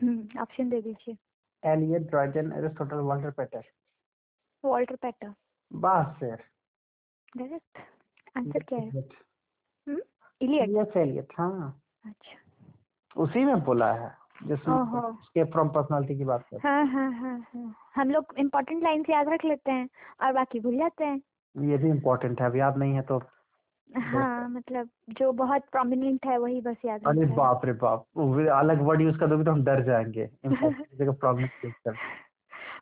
हम्म 0.00 0.40
ऑप्शन 0.40 0.68
दे 0.70 0.80
दीजिए। 0.82 1.16
Eliot 1.62 2.02
Dryden 2.10 2.52
Aristotle 2.52 2.96
Walter 3.08 3.30
Pater 3.38 3.64
Walter 4.64 4.96
Pater 5.02 5.32
बस 5.70 6.14
फिर 6.20 6.42
direct 7.36 7.78
answer 8.38 8.62
क्या 8.68 8.78
है? 8.78 8.90
हम्म 9.86 10.00
Elliot 10.40 10.68
TS 10.68 10.96
Elliott 11.06 11.32
हाँ। 11.38 11.82
अच्छा। 12.04 13.22
उसी 13.22 13.44
में 13.44 13.60
बोला 13.64 13.92
है। 14.02 14.10
जिसमें 14.42 15.44
फ्रॉम 15.44 15.68
पर्सनालिटी 15.68 16.16
की 16.16 16.24
बात 16.24 16.44
कर 16.54 16.58
हाँ 16.68 16.86
हाँ। 16.86 17.10
हाँ 17.12 17.38
हाँ 17.54 17.74
हम 17.96 18.10
लोग 18.10 18.34
इम्पोर्टेंट 18.38 18.82
लाइन 18.82 19.04
याद 19.10 19.28
रख 19.28 19.44
लेते 19.44 19.72
हैं 19.72 19.88
और 20.22 20.32
बाकी 20.32 20.60
भूल 20.60 20.76
जाते 20.78 21.04
हैं। 21.04 21.20
ये 21.54 21.76
भी 21.76 21.88
इम्पोर्टेंट 21.90 22.40
है 22.40 22.46
अब 22.46 22.56
याद 22.56 22.76
नहीं 22.76 22.94
है 22.94 23.02
तो 23.02 23.18
हाँ 23.96 24.48
मतलब 24.48 24.88
जो 25.10 25.32
बहुत 25.32 25.62
प्रोमिनेंट 25.72 26.26
है 26.26 26.38
वही 26.38 26.60
बस 26.60 26.76
याद 26.84 27.06
अरे 27.06 27.26
बाप 27.36 27.64
रे 27.64 27.72
बाप 27.72 28.06
अलग 28.52 28.82
वर्ड 28.82 29.00
यूज़ 29.00 29.18
कर 29.18 29.26
दोगे 29.26 29.44
तो 29.44 29.50
हम 29.50 29.64
डर 29.64 29.82
जाएँगे। 29.82 30.28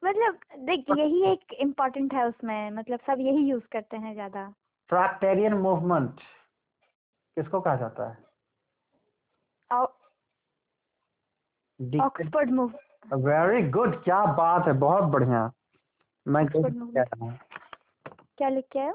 मतलब 0.04 0.38
देख 0.58 0.84
यही 0.90 1.24
एक 1.24 1.52
इम्पोर्टेंट 1.52 2.14
है 2.14 2.26
उसमें 2.28 2.70
मतलब 2.70 2.98
सब 2.98 3.20
यही 3.20 3.50
यूज़ 3.50 3.64
करते 3.72 3.96
हैं 3.96 4.14
ज़्यादा। 4.14 4.54
ट्रैक्टेरियन 4.90 5.54
मूवमेंट 5.54 6.20
किसको 7.36 7.60
कहा 7.60 7.76
जाता 7.76 8.08
है? 8.10 8.16
Oxford 11.80 12.50
move. 12.50 12.72
वेरी 13.14 13.68
गुड 13.70 14.02
क्या 14.04 14.24
बात 14.34 14.66
है 14.66 14.72
बहुत 14.72 15.04
बढ़िया। 15.04 15.50
मैं 16.26 16.46
गलत. 16.46 17.08
हूँ। 17.20 17.38
क्या 18.38 18.48
लिख 18.48 18.64
के 18.72 18.78
आया 18.78 18.92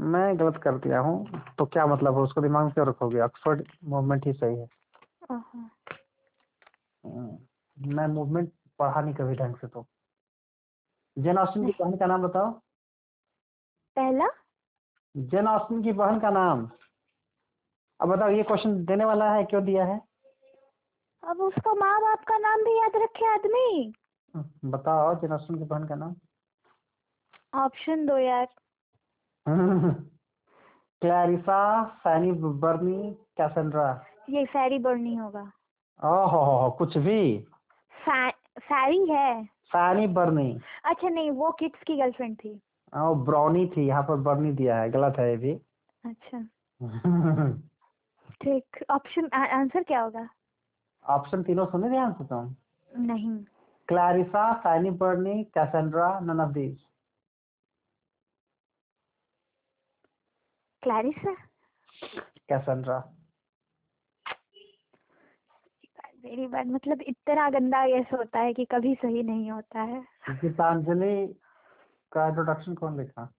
मैं 0.00 0.38
गलत 0.38 0.56
कर 0.56 0.78
दिया 0.78 0.98
हूँ 1.00 1.42
तो 1.58 1.66
क्या 1.66 1.86
मतलब 1.86 2.14
है 2.14 2.20
उसको 2.20 2.40
दिमाग 2.40 2.64
में 2.64 2.72
क्यों 2.72 2.86
रखोगे? 2.86 3.20
ऑक्सफोर्ड 3.20 3.66
मूवमेंट 3.84 4.26
ही 4.26 4.32
सही 4.32 4.58
है। 4.58 4.66
हम्म, 7.04 7.38
मैं 7.96 8.06
मूवमेंट 8.06 8.52
पढ़ा 8.78 9.00
नहीं 9.00 9.14
कभी 9.14 9.34
ढंग 9.34 9.56
से 9.56 9.66
तो। 9.66 9.86
जेन 11.16 11.38
ऑस्टिन 11.38 11.66
की 11.66 11.72
बहन 11.80 11.96
का 11.96 12.06
नाम 12.06 12.22
बताओ। 12.22 12.50
पहला? 13.96 14.28
जेन 15.16 15.46
ऑस्टिन 15.46 15.82
की 15.82 15.92
बहन 15.92 16.20
का 16.20 16.30
नाम। 16.30 16.70
अब 18.00 18.08
बताओ 18.08 18.28
ये 18.28 18.42
क्वेश्चन 18.42 18.84
देने 18.84 19.04
वाला 19.04 19.32
है 19.32 19.44
क्यों 19.44 19.64
दिया 19.64 19.84
है? 19.84 20.00
अब 21.24 21.40
उसका 21.40 21.74
माँ 21.74 22.00
बाप 22.00 22.24
का 22.24 22.38
नाम 22.38 22.58
भी 22.58 22.78
याद 22.78 22.92
रखे 22.96 23.26
आदमी। 23.34 23.92
हम्म, 24.36 24.70
बताओ 24.70 25.14
जेन 25.14 25.32
ऑस्टिन 25.32 25.58
की 25.58 25.64
बहन 25.64 25.86
का 25.86 25.94
नाम। 25.94 26.14
ऑप्शन 27.54 28.06
दो 28.06 28.18
यार। 28.18 28.46
Clarissa 31.02 31.84
Fanny 31.84 32.32
Burney 32.32 33.10
Cassandra. 33.36 34.04
ये 34.30 34.44
फैरी 34.46 34.78
बर्नी 34.78 35.14
होगा। 35.14 35.52
ओहो 36.04 36.44
हो 36.44 36.58
हो, 36.58 36.70
कुछ 36.70 36.98
भी। 36.98 37.46
फै, 37.92 38.30
फैरी 38.58 39.06
है। 39.06 39.44
सैनी 39.44 40.06
बर्नी। 40.06 40.60
अच्छा 40.84 41.08
नहीं 41.08 41.30
वो 41.30 41.50
किड्स 41.50 41.82
की 41.86 41.96
गर्लफ्रेंड 41.96 42.36
थी। 42.36 42.60
ओ 42.96 43.14
ब्राउनी 43.14 43.66
थी 43.66 43.86
यहाँ 43.86 44.02
पर 44.02 44.16
बर्नी 44.16 44.52
दिया 44.52 44.76
है 44.76 44.90
गलत 44.90 45.18
है 45.18 45.30
ये 45.30 45.36
भी। 45.36 45.52
अच्छा। 46.04 46.48
ठीक 48.42 48.84
ऑप्शन 48.90 49.28
आंसर 49.34 49.82
क्या 49.82 50.00
होगा? 50.00 50.28
ऑप्शन 51.04 51.42
तीनों 51.42 51.66
सुने 51.66 51.88
ध्यान 51.88 52.12
से 52.12 52.24
तुम? 52.24 52.56
नहीं। 52.98 53.44
Clarissa 53.88 54.60
Fanny 54.60 54.90
Burney 54.90 55.44
Cassandra 55.44 56.20
none 56.20 56.40
of 56.40 56.50
these. 56.50 56.84
Clarissa? 60.82 61.34
Cassandra. 62.48 63.12
Very 66.24 66.46
bad 66.46 66.66
मतलब 66.66 67.00
इतना 67.00 67.50
गंदा 67.50 67.86
गेस 67.86 68.06
होता 68.12 68.38
है 68.38 68.54
कि 68.54 68.64
कभी 68.64 68.94
सही 68.94 69.22
नहीं 69.22 69.50
होता 69.50 69.80
है। 69.80 70.04
गीतांजलि 70.30 71.26
का 72.12 72.28
इंट्रोडक्शन 72.28 72.74
कौन 72.74 73.00
लिखा? 73.00 73.32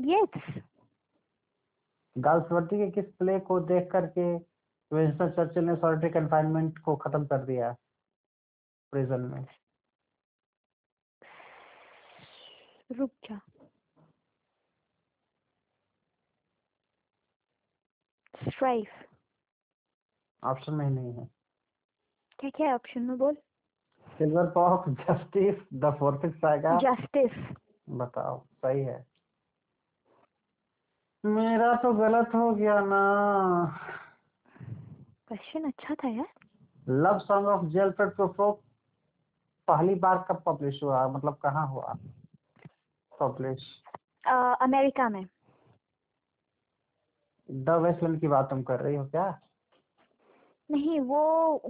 यस 0.00 0.62
गाल्सवर्दी 2.18 2.76
के 2.78 2.90
किस 2.90 3.14
प्ले 3.14 3.40
को 3.40 3.60
देख 3.60 3.90
करके 3.92 4.38
विंस्टन 4.92 5.30
चर्चिल 5.30 5.64
ने 5.64 5.76
सॉलिटरी 5.76 6.10
कन्फाइनमेंट 6.10 6.78
को 6.78 6.96
खत्म 6.96 7.26
कर 7.26 7.44
दिया 7.44 7.72
प्रिजन 8.92 9.20
में। 9.20 9.46
रुक 12.92 13.10
जा। 13.24 13.40
स्ट्राइफ 18.48 18.88
ऑप्शन 20.44 20.74
में 20.74 20.88
नहीं 20.90 21.12
है। 21.12 21.28
क्या 22.38 22.50
क्या 22.50 22.74
ऑप्शन 22.74 23.02
में 23.02 23.18
बोल? 23.18 23.34
Silver 24.08 24.50
box 24.50 24.88
justice 24.88 25.56
the 25.74 25.94
Forsyte 25.98 26.26
saga 26.34 26.76
justice 26.78 27.56
बताओ 27.90 28.40
सही 28.46 28.80
है। 28.80 29.06
मेरा 31.24 31.74
तो 31.74 31.92
गलत 31.92 32.34
हो 32.34 32.54
गया 32.54 32.80
ना। 32.80 33.02
क्वेश्चन 35.28 35.64
अच्छा 35.64 35.94
था 35.94 36.08
यार। 36.08 36.28
Love 36.88 37.18
song 37.18 37.48
of 37.48 37.64
J Alfred 37.66 38.14
Prufrock 38.16 38.60
पहली 39.68 39.94
बार 39.96 40.24
कब 40.28 40.42
पब्लिश 40.46 40.82
हुआ? 40.82 41.06
मतलब 41.08 41.34
कहाँ 41.42 41.66
हुआ? 41.68 41.96
पब्लिश 43.12 43.66
अमेरिका 44.62 45.08
में। 45.08 45.24
द 47.48 47.70
वेस्टलैंड 47.82 48.20
की 48.20 48.28
बात 48.28 48.48
तुम 48.50 48.62
कर 48.62 48.80
रही 48.80 48.96
हो 48.96 49.04
क्या? 49.06 49.28
नहीं 50.70 50.98
वो 51.00 51.22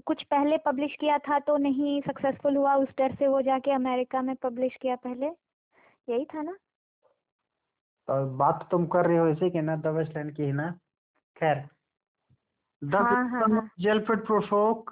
कुछ 0.07 0.23
पहले 0.23 0.57
पब्लिश 0.59 0.97
किया 1.01 1.19
था 1.19 1.39
तो 1.39 1.57
नहीं 1.57 2.01
सक्सेसफुल 2.01 2.57
हुआ। 2.57 2.75
उस 2.75 2.89
डर 2.99 3.15
से 3.15 3.27
वो 3.29 3.41
जाके 3.43 3.71
अमेरिका 3.71 4.23
में 4.23 4.35
पब्लिश 4.37 4.77
किया 4.83 4.97
पहले। 4.97 5.27
यही 6.09 6.25
था 6.25 6.43
ना। 6.43 6.53
तो 8.09 8.25
बात 8.37 8.69
तुम 8.71 8.87
कर 8.87 9.07
रही 9.07 9.17
हो 9.17 9.27
इसी 9.29 9.51
की 9.51 9.61
ना? 9.61 9.77
द 9.77 9.87
वेस्टलैंड 9.97 10.35
की 10.37 10.43
ही 10.43 10.53
ना? 10.53 10.71
खैर। 11.37 11.67
द 12.83 12.95
हाँ, 12.95 13.29
हाँ, 13.29 13.49
हाँ। 13.51 13.99
प्रोफोक 14.17 14.91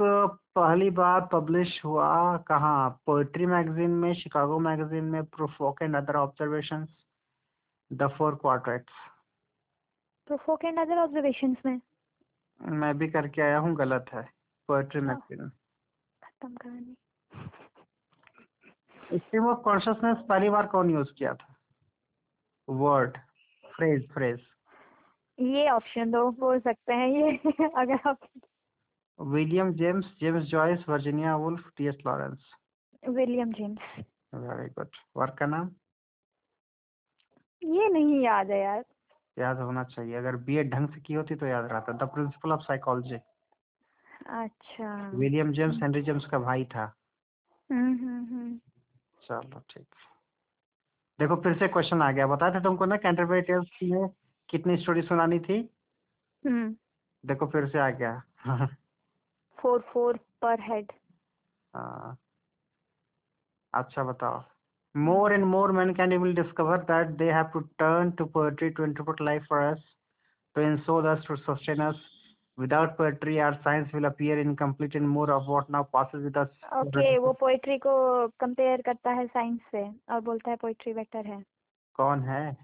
पहली 0.57 0.91
बार 0.91 1.29
पब्लिश 1.33 1.81
हुआ 1.85 2.37
कहाँ? 2.37 2.91
पोएट्री 3.07 3.47
मैगजीन 3.47 3.91
में 3.91 4.15
शिकागो 4.15 4.59
मैगजीन 4.59 5.05
में 5.05 5.25
Prufrock 5.25 5.83
and 5.83 5.97
other 5.97 6.17
observations 6.17 6.89
the 7.93 8.09
four 8.19 8.35
quartets 8.35 8.93
Prufrock 10.27 10.65
and 10.65 10.79
other 10.79 10.99
observations 10.99 11.57
में? 11.67 11.81
मैं 12.61 12.99
भी 12.99 13.09
करके 13.09 13.43
आया 13.43 13.59
हूँ 13.59 13.75
गलत 13.77 14.07
है 14.15 14.23
पोएट्री। 14.69 15.01
मैगजीन। 15.01 15.49
खत्म 16.23 16.55
कहानी। 16.57 16.97
स्ट्रीम 19.19 19.47
ऑफ़ 19.47 19.59
कॉन्शियसनेस 19.59 20.17
पहली 20.29 20.49
बार 20.49 20.67
कौन 20.67 20.91
यूज़ 20.91 21.13
किया 21.19 21.35
था? 21.35 21.55
वर्ड 22.69 23.19
फ्रेज 23.77 24.13
फ्रेज 24.13 24.41
ये 25.39 25.69
ऑप्शन 25.71 26.11
दो 26.11 26.31
बोल 26.31 26.61
सकते 26.61 26.93
हैं 26.93 27.09
ये 27.09 27.37
अगर 27.77 28.09
आप 28.09 28.19
William 29.21 29.73
James 29.73 30.05
James 30.21 30.45
Joyce 30.45 30.89
Virginia 30.89 31.37
Woolf 31.37 31.71
T 31.77 31.87
S 31.87 31.99
Lawrence 32.07 32.51
William 33.09 33.53
James 33.53 34.05
very 34.35 34.69
good 34.69 34.89
work 35.17 35.37
का 35.39 35.47
नाम? 35.47 35.71
ये 37.63 37.89
नहीं 37.89 38.21
याद 38.25 38.51
है 38.51 38.61
यार। 38.61 38.85
याद 39.39 39.59
होना 39.59 39.85
चाहिए। 39.85 40.15
अगर 40.15 40.37
बी 40.37 40.57
एड 40.57 40.71
ढंग 40.71 40.89
से 40.89 41.01
की 41.01 41.15
होती 41.15 41.35
तो 41.35 41.47
याद 41.47 41.69
रहता। 41.73 41.93
द 41.93 42.09
प्रिंसिपल 42.09 42.53
ऑफ़ 42.53 42.61
साइकोलॉजी 42.61 43.17
अच्छा। 44.27 45.11
विलियम 45.15 45.53
जेम्स 45.53 45.83
हेनरी 45.83 46.03
जेम्स 46.03 46.27
का 46.27 46.39
भाई 46.39 46.65
था। 46.65 46.85
हम्म 47.71 47.95
हम्म 47.97 48.25
हम्म। 48.25 48.59
चलो 49.23 49.61
ठीक। 49.71 49.87
देखो 51.19 51.37
फिर 51.37 51.55
से 51.59 51.69
क्वेश्चन 51.69 52.03
आ 52.03 52.11
गया। 52.13 52.27
बताया 52.27 52.55
था 52.55 52.61
तुमको 52.61 52.85
ना 52.85 52.97
कैंटरबरी 52.97 53.41
टेल्स 53.41 53.69
में 53.83 54.09
कितनी 54.49 54.77
स्टोरी 54.77 55.03
सुनानी 55.03 55.39
थी? 55.41 55.59
हम्म। 56.45 56.75
देखो 57.25 57.47
फिर 57.47 57.69
से 57.69 57.79
आ 57.79 57.89
गया। 57.91 58.67
फोर 59.59 59.81
फोर 59.93 60.19
पर 60.43 60.61
हेड 60.61 60.93
अच्छा 63.75 64.05
बताओ। 64.05 64.43
More 64.95 65.33
and 65.33 65.45
more 65.45 65.73
man 65.73 65.93
can 65.95 66.13
you 66.13 66.21
will 66.21 66.35
discover 66.35 66.79
that 66.91 67.07
they 67.19 67.31
have 67.33 67.47
to 67.53 67.61
turn 67.79 68.11
to 68.11 68.25
poetry 68.25 68.69
to 68.71 68.85
interpret 68.85 69.21
life 69.21 69.47
for 69.51 69.63
us 69.63 69.83
to 70.57 70.63
console 70.63 71.01
us 71.03 71.27
to 71.29 71.37
sustain 71.37 71.81
us 71.83 72.01
without 72.59 72.97
poetry 72.99 73.39
our 73.39 73.55
science 73.55 73.95
will 73.95 74.05
appear 74.05 74.39
incomplete 74.39 74.97
in 74.97 75.07
more 75.07 75.31
of 75.31 75.43
what 75.49 75.71
now 75.71 75.85
passes 75.93 76.23
with 76.23 76.39
us 76.39 76.61
okay 76.77 77.19
वो 77.19 77.33
poetry 77.33 77.79
को 77.79 77.97
compare 78.41 78.83
करता 78.83 79.11
है 79.11 79.27
science 79.27 79.61
से 79.73 79.85
और 80.13 80.21
बोलता 80.21 80.51
है 80.51 80.57
poetry 80.57 80.93
better 80.93 81.27
है। 81.27 81.43
कौन 81.95 82.21
है? 82.21 82.57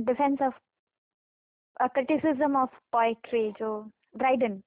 Defence 0.00 0.42
of 0.42 0.58
criticism 1.82 2.56
of 2.56 2.78
poetry 2.92 3.52
जो 3.52 3.90
Dryden 4.16 4.62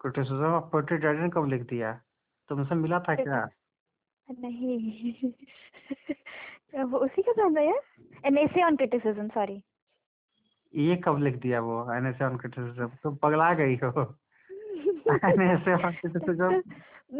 criticism 0.00 0.44
of 0.44 0.64
poetry 0.64 0.96
Dryden 0.96 1.30
कब 1.30 1.46
लिख 1.46 1.62
दिया? 1.62 2.00
तुमसे 2.48 2.74
मिला 2.74 3.00
था 3.00 3.14
क्या? 3.14 3.48
नहीं। 4.30 5.14
वो 6.84 6.98
उसी 6.98 7.22
का 7.22 7.32
नाम 7.38 7.56
है। 7.56 7.80
An 8.24 8.38
essay 8.38 8.62
on 8.62 8.76
criticism 8.76 9.28
sorry 9.28 9.62
ये 10.74 10.96
कब 10.96 11.18
लिख 11.18 11.36
दिया 11.36 11.60
वो 11.60 11.94
एनएसए 11.94 12.24
ऑन 12.24 12.36
क्रिटिसिज्म 12.38 12.88
तुम 12.88 13.16
पगला 13.16 13.54
गई 13.54 13.76
हो। 13.76 14.02
एनएसए 15.24 15.72
ऑन 15.72 15.92
क्रिटिसिज्म 15.92 16.62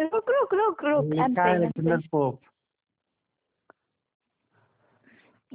रुक 0.00 0.30
रुक 0.30 0.54
रुक 0.54 0.84
रुक 0.84 2.06
पोप 2.10 2.40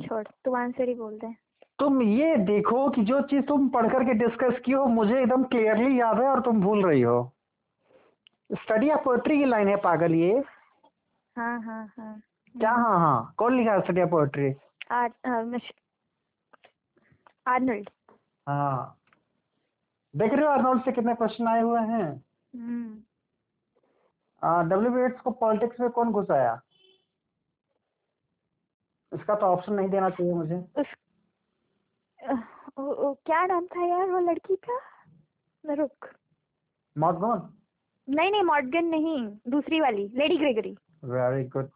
छोड़ 0.06 0.28
तू 0.46 0.54
आंसर 0.54 0.90
ही 0.90 0.96
बोल 0.96 1.20
दे। 1.20 1.43
तुम 1.80 2.02
ये 2.02 2.36
देखो 2.38 2.90
कि 2.90 3.04
जो 3.04 3.22
चीज़ 3.22 3.46
तुम 3.46 3.70
पढ़ 3.70 3.88
करके 3.94 4.14
डिस्कस 4.14 4.60
की 4.66 4.72
हो 4.72 4.86
मुझे 4.86 5.22
एकदम 5.22 5.44
क्लियरली 5.44 6.00
याद 6.00 6.20
है 6.20 6.28
और 6.28 6.42
तुम 6.42 6.62
भूल 6.62 6.86
रही 6.86 7.02
हो। 7.02 7.32
स्टडी 8.52 8.90
ऑफ़ 8.90 9.04
पोएट्री 9.04 9.38
की 9.38 9.46
लाइन 9.46 9.68
है 9.68 9.76
पागल 9.76 10.14
ये। 10.16 10.44
हाँ 11.38 11.62
हाँ 11.62 11.86
हाँ। 11.98 12.22
क्या? 12.60 12.72
हाँ 12.72 13.00
हाँ। 13.00 13.34
कौन 13.38 13.58
लिखा 13.58 13.74
है 13.74 13.82
स्टडी 13.82 14.02
ऑफ़ 14.02 14.10
पोएट्री 14.10 14.54
आर्नल्ड। 17.48 17.90
हाँ। 18.48 18.98
देख 20.16 20.34
रहे 20.34 20.46
हो 20.46 20.52
अर्नोल्ड 20.52 20.86
से 20.86 20.92
कितने 20.92 21.16
क्वेश्चन 21.16 21.48
आए 21.48 21.62
हुए 21.62 21.82
हैं? 21.82 22.24
हम्म। 22.56 23.04
डब्ल्यू 24.70 24.92
बी 24.92 25.10
को 25.10 25.32
पॉलिटिक्स 25.32 25.80
में 25.80 25.90
कौन 25.90 26.12
घुसाया? 26.12 26.62
इसका 29.14 29.36
तो 29.36 29.46
ऑप्शन 29.46 29.74
नहीं 29.74 29.90
देना 29.90 30.10
चाहिए 30.10 30.34
मुझे। 30.34 30.56
उस 30.56 30.86
वो- 32.30 32.96
वो 32.98 33.14
क्या 33.26 33.46
नाम 33.46 33.66
था 33.76 33.86
यार 33.88 34.10
वो 34.12 34.20
लड़की 34.32 34.56
का 34.70 34.80
रुक 35.64 36.08
मॉडगोन 36.96 37.50
नहीं 38.08 38.32
नहीं 38.32 38.44
मॉडगन 38.44 38.86
नहीं 38.86 39.18
दूसरी 39.52 39.80
वाली 39.82 40.08
लेडी 40.18 40.38
ग्रेगरी 40.38 40.76
वेरी 41.14 41.44
गुड 41.56 41.70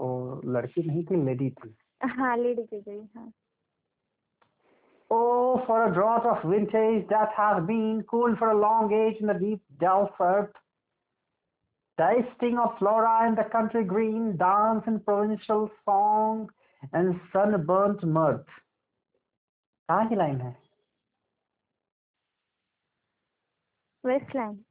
वो 0.00 0.40
लड़की 0.56 0.82
नहीं 0.88 1.04
थी 1.10 1.24
लेडी 1.24 1.50
थी 1.60 1.74
हाँ 2.18 2.36
लेडी 2.36 2.62
ग्रेगरी 2.62 3.00
हाँ 3.16 3.32
Oh, 5.10 5.62
for 5.66 5.84
a 5.84 5.92
draught 5.94 6.24
of 6.24 6.42
vintage 6.50 7.06
that 7.08 7.32
has 7.36 7.62
been 7.66 8.02
cool 8.10 8.34
for 8.36 8.48
a 8.50 8.58
long 8.58 8.92
age 8.98 9.18
in 9.20 9.26
the 9.26 9.34
deep 9.34 9.60
delft 9.78 10.14
earth, 10.26 10.54
tasting 11.98 12.56
of 12.58 12.78
flora 12.78 13.28
in 13.28 13.34
the 13.34 13.44
country 13.54 13.84
green, 13.84 14.38
dance 14.38 14.86
in 14.86 14.98
provincial 15.00 15.68
song, 15.84 16.48
and 16.94 17.20
sunburnt 17.30 18.02
mirth. 18.04 18.46
कहाँ 19.91 20.07
की 20.09 20.15
line 20.15 20.41
है 20.41 20.55
Westland 24.03 24.63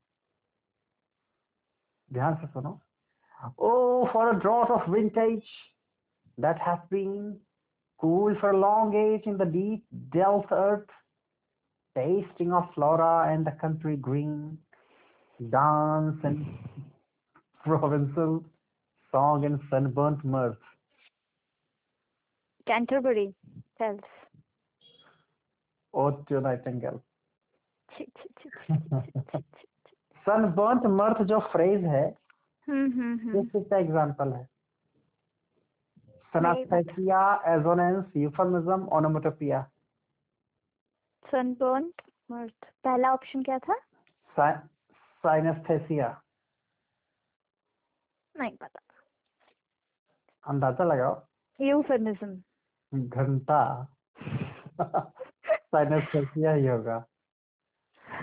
ध्यान 2.10 2.34
से 2.40 2.46
सुनो 2.46 2.78
Oh, 3.58 4.08
for 4.12 4.30
a 4.30 4.38
draught 4.40 4.70
of 4.70 4.86
vintage 4.88 5.48
that 6.38 6.58
has 6.58 6.78
been 6.90 7.38
cool 8.00 8.34
for 8.40 8.50
a 8.50 8.56
long 8.56 8.94
age 8.94 9.26
in 9.26 9.36
the 9.36 9.44
deep 9.44 9.84
delft 10.10 10.52
earth, 10.52 10.88
tasting 11.96 12.52
of 12.52 12.72
flora 12.74 13.32
and 13.32 13.46
the 13.46 13.52
country 13.60 13.96
green, 13.96 14.56
dance 15.40 16.24
and 16.24 16.46
provincial 17.64 18.42
song 19.12 19.44
and 19.44 19.60
sunburnt 19.70 20.24
mirth. 20.24 20.62
Canterbury 22.66 23.26
tales 23.80 24.19
Nightingale. 25.93 27.01
छी, 27.97 28.05
छी। 28.05 28.49
sunburnt 30.25 30.83
mirth 30.97 31.21
जो 31.25 31.39
phrase 31.51 31.83
है 31.85 32.05
हम्म 32.67 32.91
हम्म 32.91 33.17
किस 33.31 33.55
हम्म 33.55 33.75
example 33.75 34.33
है। 34.33 34.45
Synaesthesia 36.33 37.21
assonance 37.53 38.11
euphemism 38.17 38.87
onomatopoeia 38.97 39.61
sunburn 41.25 41.91
मर्थ 42.31 42.65
पहला 42.83 43.11
option 43.13 43.43
क्या 43.43 43.57
था? 43.59 43.75
साइनेस्थेसिया 44.35 46.07
नहीं 48.35 48.55
पता। 48.57 48.79
अंदाज़ा 50.43 50.85
लगाओ। 50.85 51.15
यूफर्मिज्म 51.59 52.99
घंटा। 53.07 53.61
साइनेस्थेसिया 55.71 56.51
ही 56.51 56.67
होगा। 56.67 57.05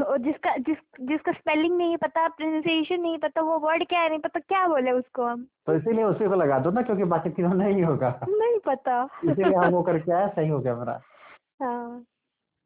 और 0.07 0.19
जिसका 0.19 0.57
जिस 0.57 0.77
जिसका 1.01 1.33
स्पेलिंग 1.33 1.77
नहीं 1.77 1.97
पता 1.97 2.29
प्रोनाउंसिएशन 2.29 3.01
नहीं 3.01 3.19
पता 3.19 3.41
वो 3.41 3.59
वर्ड 3.59 3.87
क्या 3.89 4.01
है 4.01 4.09
नहीं 4.09 4.19
पता 4.19 4.41
क्या 4.41 4.67
बोले 4.69 4.91
उसको 4.91 5.25
हम? 5.25 5.47
तो 5.67 5.75
इसीलिए 5.75 6.05
उसी 6.05 6.29
को 6.29 6.35
लगा 6.35 6.59
दो 6.59 6.71
ना 6.71 6.83
क्योंकि 6.83 7.05
बाकी 7.05 7.31
तीनों 7.31 7.55
नहीं 7.55 7.83
होगा। 7.83 8.11
नहीं 8.29 8.59
पता। 8.59 9.03
इसीलिए 9.25 9.57
हम 9.57 9.69
वो 9.69 9.83
करके 9.83 10.13
आए 10.13 10.29
सही 10.29 10.49
हो 10.49 10.59
गया 10.59 10.75
मेरा। 10.77 11.01
हाँ। 11.63 12.05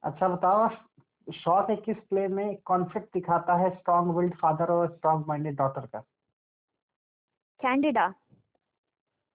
अच्छा 0.03 0.29
बताओ 0.29 0.68
शॉ 1.33 1.61
के 1.62 1.77
किस 1.77 1.97
प्ले 1.97 2.29
में 2.29 2.57
कॉन्फ्लिक्ट 2.64 3.09
दिखाता 3.14 3.55
है 3.55 3.71
स्ट्रॉन्ग 3.71 4.16
विल्ड 4.16 4.35
फादर 4.35 4.73
और 4.73 4.88
स्ट्रॉन्ग 4.88 5.27
माइंडेड 5.29 5.57
डॉटर 5.57 5.87
का? 5.87 6.01
कैंडिडा 7.61 8.09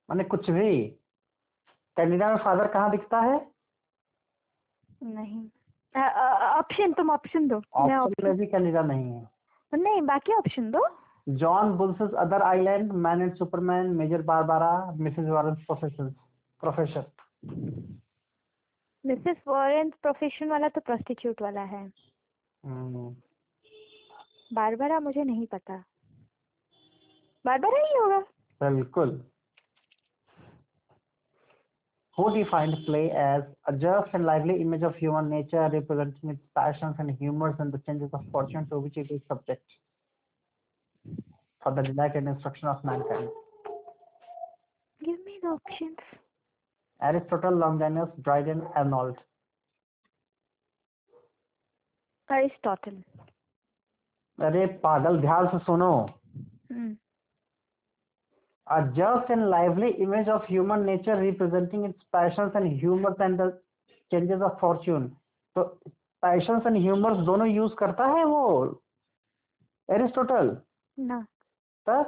माने 0.09 0.23
कुछ 0.23 0.49
भी। 0.49 0.87
कैनेडा 1.97 2.29
में 2.29 2.37
फादर 2.37 2.67
कहाँ 2.67 2.89
दिखता 2.91 3.19
है? 3.19 3.37
नहीं। 5.03 5.49
ऑप्शन 6.59 6.93
तुम 6.93 7.09
ऑप्शन 7.11 7.47
दो। 7.47 7.61
ऑप्शन 7.73 8.23
में 8.23 8.37
भी 8.37 8.45
कैनेडा 8.45 8.81
नहीं 8.81 9.11
है। 9.11 9.29
नहीं 9.73 10.01
बाकी 10.01 10.33
ऑप्शन 10.33 10.71
दो। 10.71 10.87
John 11.29 11.71
Bull's 11.71 12.13
other 12.13 12.41
island 12.41 12.91
man 12.91 13.21
and 13.21 13.35
superman 13.35 13.85
major 13.85 14.21
Barbara 14.21 14.91
Mrs 14.91 15.27
Warren's 15.29 15.59
profession 15.59 16.09
professor 16.61 17.05
Mrs 19.05 19.37
Warren 19.47 19.89
profession 19.89 20.49
वाला 20.49 20.69
तो 20.69 20.81
प्रोस्टिट्यूट 20.81 21.41
वाला 21.41 21.61
है। 21.61 21.91
हम्म, 22.65 23.15
बारबारा 24.53 24.99
मुझे 24.99 25.23
नहीं 25.23 25.47
पता। 25.47 25.83
बारबारा 27.45 27.77
ही 27.77 27.97
होगा। 27.97 28.19
बिल्कुल। 28.69 29.23
Who 32.16 32.24
defined 32.34 32.76
play 32.86 33.10
as 33.10 33.42
a 33.66 33.72
just 33.72 34.10
and 34.12 34.26
lively 34.26 34.60
image 34.60 34.82
of 34.82 34.94
human 34.96 35.30
nature 35.30 35.68
representing 35.72 36.30
its 36.30 36.42
passions 36.54 36.96
and 36.98 37.10
humors 37.18 37.54
and 37.58 37.72
the 37.72 37.78
changes 37.86 38.10
of 38.12 38.24
fortune 38.30 38.66
to 38.68 38.78
which 38.80 38.98
it 38.98 39.10
is 39.10 39.22
subject 39.28 39.64
for 41.62 41.72
the 41.74 41.82
delight 41.82 42.14
and 42.16 42.28
instruction 42.28 42.68
of 42.68 42.84
mankind? 42.84 43.28
Give 45.00 45.16
me 45.26 45.38
the 45.44 45.52
options 45.52 46.18
Aristotle, 47.00 47.56
Longinus, 47.60 48.10
Dryden, 48.26 48.60
Arnold. 48.80 49.16
Aristotle 52.30 53.02
अरे 54.38 54.66
पागल 54.84 55.20
ध्यान 55.20 55.46
से 55.48 55.58
सुनो 55.64 55.90
हम्म 56.72 56.96
A 58.67 58.81
just 58.95 59.29
and 59.29 59.49
lively 59.49 59.91
image 60.01 60.27
of 60.27 60.45
human 60.45 60.85
nature 60.85 61.15
representing 61.15 61.85
its 61.85 62.03
passions 62.11 62.51
and 62.53 62.79
humors 62.79 63.15
and 63.19 63.39
the 63.39 63.59
changes 64.11 64.41
of 64.41 64.59
fortune. 64.59 65.15
तो 65.55 65.63
passions 66.23 66.65
and 66.65 66.77
humors 66.77 67.25
दोनों 67.25 67.47
use 67.47 67.73
करता 67.79 68.05
है 68.15 68.23
वो 68.25 68.41
एरिस्टोटल 69.89 70.55
ना 70.97 71.21
सर 71.87 72.03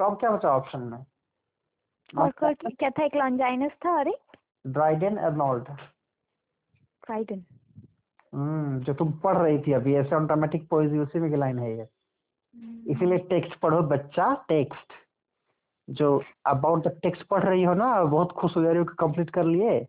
तो 0.00 0.04
अब 0.04 0.18
क्या 0.20 0.30
बचा 0.30 0.56
ऑप्शन 0.56 0.80
में 0.92 0.98
और 2.20 2.30
क्या 2.30 2.90
था 2.90 3.04
एक 3.04 3.16
लॉन्जाइनस 3.16 3.72
था 3.84 4.00
एक 4.00 4.36
ड्राइडन 4.64 5.16
अर्नोल्ड 5.28 5.68
ट्राइडन 7.02 7.44
हम्म 8.32 8.80
जो 8.84 8.94
तुम 8.94 9.12
पढ़ 9.24 9.36
रही 9.36 9.58
थी 9.66 9.72
अभी 9.72 9.94
ऐसे 9.96 10.14
ऑटोमेटिक 10.16 10.68
पोइजी 10.70 10.98
उसी 10.98 11.18
में 11.20 11.30
की 11.30 11.36
लाइन 11.36 11.58
है 11.58 11.76
ये 11.76 11.86
इसीलिए 12.88 13.18
टेक्स्ट 13.18 13.60
पढ़ो 13.60 13.82
बच्चा 13.82 14.44
टेक्स्ट 14.48 14.92
जो 15.90 16.22
अबाउट 16.46 16.88
द 16.88 17.00
टेक्स्ट 17.02 17.22
पढ़ 17.22 17.44
रही 17.44 17.62
हो 17.62 17.74
ना 17.74 18.04
बहुत 18.04 18.32
खुश 18.32 18.56
हो 18.56 18.62
जा 18.62 18.68
रही 18.68 18.78
हो 18.78 18.84
कि 18.84 18.94
कंप्लीट 18.98 19.30
कर 19.30 19.44
लिए। 19.44 19.86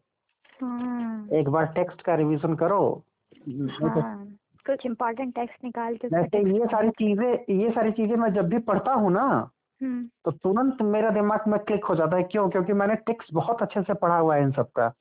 हाँ। 0.62 1.28
एक 1.34 1.50
बार 1.50 1.66
टेक्स्ट 1.66 2.02
का 2.02 2.16
रिवीजन 2.16 2.56
करो। 2.56 3.04
तो- 3.50 3.90
हाँ। 3.90 4.26
कुछ 4.66 4.86
इम्पोर्टेंट 4.86 5.36
टेक्स्ट 5.36 5.64
निकाल 5.64 5.96
के 5.96 6.08
वैसे 6.08 6.60
ये 6.60 6.66
सारी 6.66 6.90
चीज़ें 6.90 7.56
ये 7.56 7.72
सारी 7.72 7.92
चीज़ें 7.92 8.16
मैं 8.16 8.34
जब 8.34 8.50
भी 8.50 8.58
पढ़ता 8.58 8.94
हूँ 8.94 9.12
ना 9.12 9.50
हम्म। 9.82 10.10
तो 10.26 10.32
तुरंत 10.32 10.82
मेरा 10.82 11.10
दिमाग 11.10 11.48
में 11.48 11.60
क्लिक 11.60 11.86
हो 11.86 11.96
जाता 11.96 12.18
है। 12.18 12.24
क्यों? 12.24 12.50
क्योंकि 12.50 12.74
मैंने 12.74 12.96
टेक्स्ट 12.96 13.34
बहुत 13.34 13.62
अच्छे 13.62 13.82
से 13.82 13.94
पढ़ा 13.94 14.18
हुआ 14.18 14.36
है 14.36 14.42
इन 14.42 14.52
सब 14.52 14.72
का। 14.72 14.94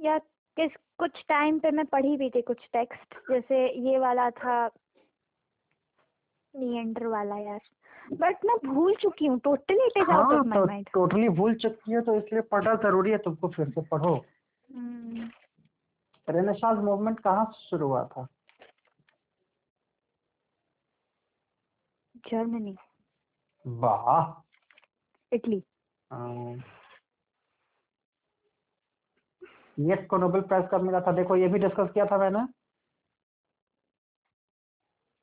या 0.00 0.18
किस 0.56 0.70
कुछ 0.98 1.24
टाइम 1.28 1.58
पे 1.58 1.70
मैं 1.70 1.86
पढ़ी 1.86 2.16
भी 2.16 2.30
थी 2.30 2.42
कुछ 2.42 2.58
टेक्स्ट 2.72 3.32
जैसे 3.32 3.78
ये 3.90 3.98
वाला 3.98 4.30
था 4.30 4.70
नियंडर 6.56 7.06
वाला 7.06 7.36
यार। 7.38 7.60
बट 8.12 8.44
मैं 8.44 8.56
भूल 8.64 8.94
चुकी 8.94 9.26
हूँ 9.26 9.38
totally 9.44 9.86
it 9.86 9.96
is 9.96 10.10
out 10.10 10.32
of 10.34 10.46
my 10.46 10.58
तो 10.58 10.66
माइंड 10.66 10.88
टोटली 10.94 11.28
भूल 11.38 11.54
चुकी 11.54 11.92
है 11.92 12.00
तो 12.00 12.14
इसलिए 12.16 12.40
पढ़ना 12.52 12.74
ज़रूरी 12.82 13.10
है 13.10 13.18
तुमको 13.18 13.48
फिर 13.48 13.68
से 13.68 13.82
पढ़ो। 13.90 14.14
रेनेसांस 16.28 16.78
मूवमेंट 16.84 17.20
कहाँ 17.20 17.44
शुरू 17.58 17.86
हुआ 17.88 18.04
था? 18.06 18.26
जर्मनी। 22.28 22.76
वाह। 23.66 24.32
इटली। 25.32 25.62
येट्स 29.78 30.06
को 30.06 30.16
नोबेल 30.16 30.42
प्राइज 30.42 30.68
कब 30.72 30.82
मिला 30.82 31.00
था? 31.00 31.12
देखो 31.12 31.36
ये 31.36 31.48
भी 31.48 31.58
डिस्कस 31.58 31.90
किया 31.94 32.06
था 32.06 32.18
मैंने। 32.18 32.44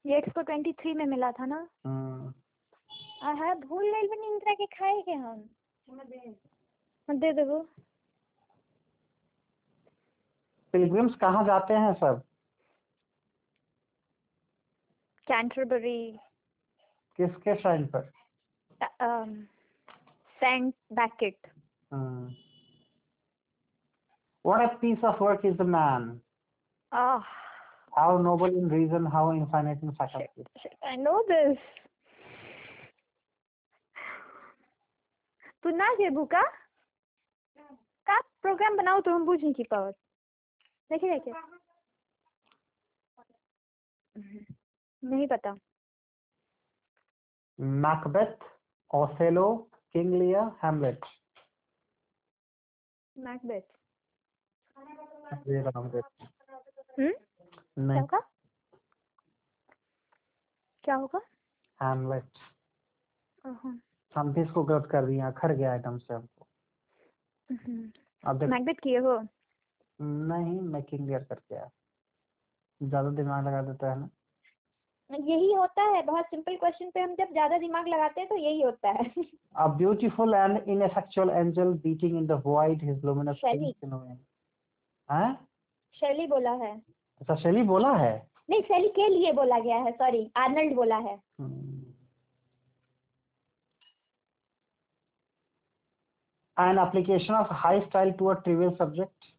येट्स 0.06 0.32
को 0.32 0.41
23 0.43 0.95
में 0.95 1.06
मिला 1.06 1.32
था 1.32 1.45
ना। 1.45 1.68
हाँ। 1.88 3.56
भूल 3.56 3.84
गई 3.91 4.08
बनी 4.08 4.28
इंदिरा 4.28 4.54
के 4.54 4.66
खाए 4.66 5.01
के 5.01 5.12
हम? 5.12 5.49
मत 5.89 7.16
दे। 7.16 7.34
दो 7.34 7.60
पिलग्रिम्स 10.74 11.16
कहाँ 11.16 11.43
जाते 11.45 11.74
हैं 11.74 11.93
सब? 11.93 12.22
कैंटरबरी 15.28 16.20
किसके 17.18 17.56
साइन 17.56 17.88
पर? 17.95 18.12
Saint 20.39 20.74
Becket 20.93 21.38
Hmm. 21.93 22.30
What 24.45 24.62
a 24.62 24.70
piece 24.84 25.04
of 25.04 25.20
work 25.24 25.43
is 25.45 25.58
the 25.58 25.66
man. 25.74 26.06
ah 26.91 27.22
How 27.94 28.18
noble 28.18 28.46
in 28.48 28.68
reason, 28.70 29.06
how 29.06 29.32
infinite 29.32 29.82
in 29.84 29.91
faculty. 29.94 30.46
shit, 30.62 30.74
I 30.84 30.96
know 30.96 31.24
this. 31.28 31.58
पुन्हा 35.64 35.94
घेबू 35.96 36.24
का 36.34 36.41
का 38.08 38.20
प्रोग्राम 38.41 38.78
बनाओ 38.78 39.02
तो 39.02 39.12
हम 39.12 39.26
बुझ 39.26 39.39
नहीं 39.44 39.54
की 39.54 39.64
पावत 39.72 39.96
देखिए 40.91 41.10
देखिए 41.12 41.34
नहीं 45.04 45.28
पता 45.28 45.58
Macbeth, 47.60 48.39
Othello, 48.91 49.68
King 49.94 50.12
Lear, 50.20 50.44
Hamlet. 50.62 51.00
Macbeth 53.16 53.62
ये 55.50 55.62
राम 55.64 55.89
देव। 55.89 56.04
हम्म 57.00 57.12
क्या 57.78 57.99
होगा? 57.99 58.19
क्या 60.84 60.95
होगा? 60.95 61.19
हैमलेट 61.80 62.39
हम 64.15 64.32
भी 64.34 64.41
इसको 64.41 64.63
गलत 64.63 64.88
कर 64.91 65.05
दिया 65.05 65.28
अखर 65.28 65.53
गया 65.55 65.76
एकदम 65.76 65.97
से 65.97 66.13
हमको। 66.13 66.45
हम्म। 67.49 67.91
अब 68.24 68.43
देख। 68.43 68.80
किए 68.80 68.97
हो? 68.97 69.17
नहीं 69.99 70.59
मैं 70.61 70.82
किंग 70.84 71.07
लियर 71.07 71.24
करके 71.24 71.55
आया। 71.55 71.69
ज़्यादा 72.82 73.09
दिमाग 73.09 73.47
लगा 73.47 73.61
देता 73.61 73.89
है 73.91 73.99
ना? 73.99 74.09
यही 75.09 75.53
होता 75.53 75.84
है 75.84 76.01
बहुत 76.01 76.26
सिंपल 76.26 76.55
क्वेश्चन 76.55 76.89
पे 76.91 76.99
हम 76.99 77.15
जब 77.15 77.32
ज़्यादा 77.32 77.57
दिमाग 77.57 77.88
लगाते 77.88 78.21
हैं 78.21 78.30
तो 78.30 78.36
यही 78.38 78.61
होता 78.61 78.89
है। 78.89 79.03
Ineffectual 80.67 81.32
angel 81.32 81.74
beating 81.84 82.15
in 82.17 82.28
the 82.28 82.38
void 82.45 82.82
his 82.82 83.03
luminous 83.03 83.38
Shelley. 83.39 83.59
wings 83.59 83.84
in 83.84 83.91
wind. 83.91 84.19
हैं? 85.09 85.34
शैली 85.95 86.28
बोला 86.28 86.51
है। 86.63 86.74
अच्छा 87.24 87.36
शैली 87.36 87.61
बोला 87.63 87.91
है 87.95 88.15
नहीं 88.49 88.61
शैली 88.61 88.88
के 88.95 89.07
लिए 89.09 89.32
बोला 89.34 89.59
गया 89.59 89.76
है 89.78 89.91
सॉरी 89.91 90.30
आर्नल्ड 90.38 90.74
बोला 90.76 90.97
है. 90.97 91.19
An 96.57 96.78
application 96.78 97.36
of 97.36 97.53
high 97.59 97.80
style 97.86 98.11
to 98.13 98.30
a 98.32 98.36
trivial 98.41 98.74
subject. 98.82 99.30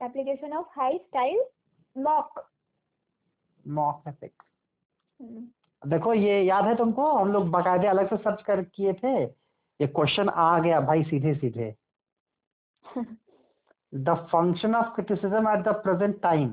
Application 0.00 0.52
of 0.52 0.66
high 0.76 0.96
style 0.98 1.44
mock 1.96 2.40
mock 3.66 4.08
ethics. 4.08 4.46
देखो 5.82 6.14
ये 6.14 6.42
याद 6.42 6.64
है 6.64 6.74
तुमको 6.76 7.10
हम 7.12 7.32
लोग 7.32 7.50
बाकायदे 7.50 7.86
अलग 7.88 8.08
से 8.10 8.16
सर्च 8.16 8.42
कर 8.42 8.62
किए 8.64 8.92
थे 9.02 9.14
ये 9.22 9.86
क्वेश्चन 9.88 10.28
आ 10.28 10.58
गया 10.58 10.80
भाई 10.88 11.02
सीधे 11.04 11.34
सीधे 11.34 11.74
function 13.94 14.74
of 14.74 14.94
criticism 14.94 15.48
at 15.48 15.64
the 15.64 15.68
present 15.68 16.22
time 16.22 16.48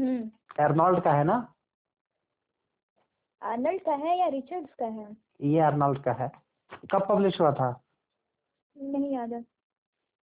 hmm 0.00 0.30
Arnold 0.60 1.02
का 1.02 1.12
है 1.12 1.24
ना? 1.24 1.54
आर्नल्ड 3.42 3.82
का 3.82 3.92
है 3.92 4.18
या 4.18 4.26
रिचर्ड्स 4.26 4.74
का 4.74 4.86
है? 4.86 5.16
ये 5.42 5.60
एर्नॉल्ड 5.60 6.02
का 6.02 6.12
है। 6.12 6.32
कब 6.92 7.06
पब्लिश 7.08 7.40
हुआ 7.40 7.52
था? 7.52 7.84
नहीं 8.78 9.14
याद 9.14 9.32
है। 9.32 9.44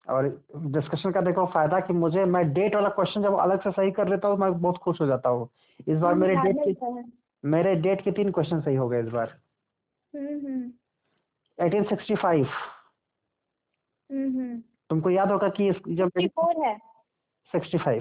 और 0.09 0.45
डिस्कशन 0.57 1.13
का 1.13 1.21
देखो 1.21 1.47
फ़ायदा 1.47 1.81
कि 1.81 1.93
मुझे 1.93 2.25
मैं 2.25 2.53
डेट 2.53 2.75
वाला 2.75 2.89
क्वेश्चन 2.89 3.23
जब 3.23 3.35
अलग 3.35 3.61
से 3.61 3.71
सही 3.71 3.91
कर 3.91 4.09
लेता 4.09 4.29
हूँ 4.29 4.37
मैं 4.37 4.61
बहुत 4.61 4.79
खुश 4.79 5.01
हो 5.01 5.07
जाता 5.07 5.29
हूँ। 5.29 5.49
इस 5.89 5.99
बार 5.99 6.15
मेरे 6.15 6.37
डेट 6.37 6.57
के 6.69 6.91
मेरे 7.49 7.75
डेट 7.75 8.05
के 8.05 8.11
तीन 8.11 8.33
क्वेश्चन 8.33 8.61
सही 8.61 8.77
हो 8.77 8.89
गए 8.89 9.03
इस 9.03 9.09
बार। 9.09 9.41
हम्म 10.15 10.29
हम्म। 10.29 10.73
1865 11.59 12.25
हम्म 12.25 12.45
हम्म 12.45 12.74
तुमको 14.91 15.11
याद 15.11 15.31
होगा 15.31 15.49
कि 15.49 15.73
जब 15.89 16.09
सिक्सटी 16.09 17.79
है। 17.87 18.01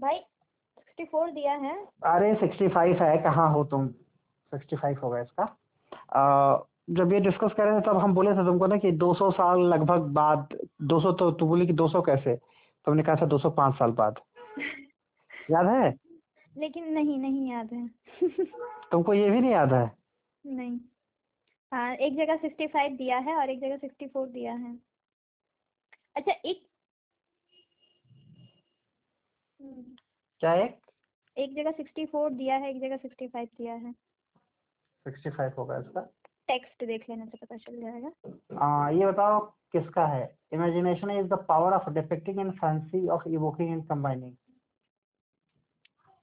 भाई 0.00 0.18
सिक्सटी 0.18 1.04
फोर 1.04 1.30
दिया 1.30 1.52
है। 1.52 1.84
अरे 2.04 2.34
65 2.34 3.00
है 3.00 3.18
कहाँ 3.18 3.52
हो 3.52 3.64
तुम? 3.64 3.88
65 4.54 5.02
होगा 5.02 5.20
इसका। 5.20 5.56
आ, 6.12 6.58
जब 6.90 7.12
ये 7.12 7.20
डिस्कस 7.20 7.52
कर 7.56 7.64
रहे 7.64 7.80
थे 7.80 7.84
तब 7.86 7.96
हम 7.96 8.14
बोले 8.14 8.32
थे 8.32 8.36
तुमको 8.36 8.66
ना 8.66 8.76
कि 8.76 8.92
200 8.92 9.30
साल 9.30 9.60
लगभग 9.60 10.00
बाद 10.00 10.48
200 10.82 11.12
तो 11.12 11.30
तू 11.30 11.46
बोली 11.46 11.66
कि 11.66 11.72
200 11.72 12.02
कैसे? 12.02 12.36
तुमने 12.84 13.02
कहा 13.02 13.14
था 13.14 13.26
205 13.26 13.74
साल 13.74 13.90
बाद। 13.90 14.20
याद 15.50 15.66
है? 15.66 15.94
लेकिन 16.56 16.92
नहीं 16.92 17.18
नहीं 17.18 17.50
याद 17.50 17.72
है। 17.72 17.90
तुमको 18.92 19.14
ये 19.14 19.30
भी 19.30 19.40
नहीं 19.40 19.50
याद 19.50 19.72
है? 19.72 19.92
नहीं। 20.46 20.80
हाँ 21.72 21.94
एक 21.96 22.16
जगह 22.16 22.36
सिक्सटी 22.36 22.66
फाइव 22.66 22.96
दिया 22.96 23.18
है 23.18 23.34
और 23.36 23.50
एक 23.50 23.60
जगह 23.60 23.76
सिक्सटी 23.76 24.06
फोर 24.06 24.28
दिया 24.28 24.52
है। 24.54 24.74
अच्छा 26.16 26.32
एक 26.32 26.66
हम्म, 29.60 29.82
क्या 30.40 30.54
एक? 30.54 30.80
एक 31.36 31.54
जगह 31.54 31.70
सिक्सटी 31.70 32.04
फोर 32.06 32.30
दिया 32.32 32.56
है 32.56 32.70
एक 32.70 32.80
जगह 32.80 32.96
सिक्सटी 32.96 33.28
फाइव 33.28 33.48
दिया 33.58 33.74
है। 33.74 33.94
65 35.06 35.58
होगा 35.58 35.78
इसका। 35.78 36.00
टेक्स्ट 36.48 36.84
देख 36.84 37.08
लेने 37.10 37.26
से 37.26 37.38
पता 37.42 37.56
चल 37.56 37.80
जाएगा। 37.80 38.10
आ, 38.58 38.90
ये 38.90 39.06
बताओ 39.06 39.40
किसका 39.72 40.06
है? 40.06 40.24
Imagination 40.52 41.10
is 41.10 41.26
the 41.26 41.44
power 41.48 41.72
of 41.72 41.90
depicting 41.90 42.38
and 42.40 42.52
fancy 42.52 43.06
of 43.08 43.28
evoking 43.28 43.70
and 43.70 43.86
combining 43.88 44.34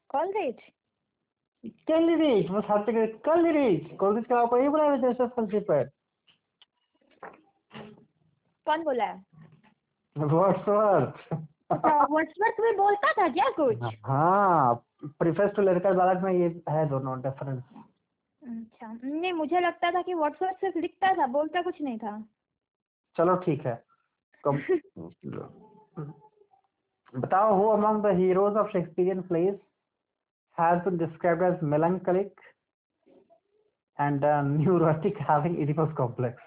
Coleridge 0.32 0.62
हर 1.64 2.86
जगह 2.86 3.06
कैलिरीज 3.28 3.98
कोलगेट 4.00 4.28
के 4.28 4.34
आपको 4.34 4.58
ये 4.58 4.70
बोला 4.70 4.84
है 4.84 5.02
जैसे 5.02 5.28
फंसी 5.28 5.60
पर 5.60 5.90
कौन 8.66 8.84
बोला 8.84 9.04
है 9.04 9.24
वर्ड्सवर्थ 10.18 11.34
वर्ड्सवर्थ 12.12 12.60
में 12.60 12.78
बोलता 12.78 13.12
था 13.12 13.30
क्या 13.30 13.50
कुछ 13.50 13.84
हाँ 14.06 14.86
प्रीफेस 15.06 15.52
टू 15.56 15.62
लिरिकल 15.62 15.94
बैलेट 15.94 16.24
में 16.24 16.34
ये 16.34 16.62
है 16.70 16.90
दोनों 16.90 17.22
डिफरेंस 17.22 17.64
अच्छा 18.42 18.98
नहीं 19.04 19.34
मुझे 19.34 19.60
लगता 19.60 19.92
था 19.92 20.02
कि 20.02 20.14
वर्ड्सवर्थ 20.14 20.56
सिर्फ़ 20.56 20.78
लिखता 20.78 21.14
था 21.14 21.28
बोलता 21.28 21.62
कुछ 21.62 21.82
नहीं 21.82 21.98
था। 21.98 22.24
चलो 23.18 23.36
ठीक 23.36 23.66
है। 23.66 23.84
कम 24.44 24.58
बताओ 27.20 27.58
who 27.58 27.70
among 27.72 28.02
the 28.02 28.12
heroes 28.20 28.56
of 28.62 28.70
Shakespearean 28.74 29.24
plays 29.28 29.56
has 30.57 30.83
been 30.85 30.99
described 30.99 31.43
as 31.43 31.61
melancholic 31.63 32.33
and 33.99 34.25
uh, 34.25 34.43
neurotic 34.43 35.17
having 35.31 35.57
Oedipus 35.63 35.95
complex 36.03 36.43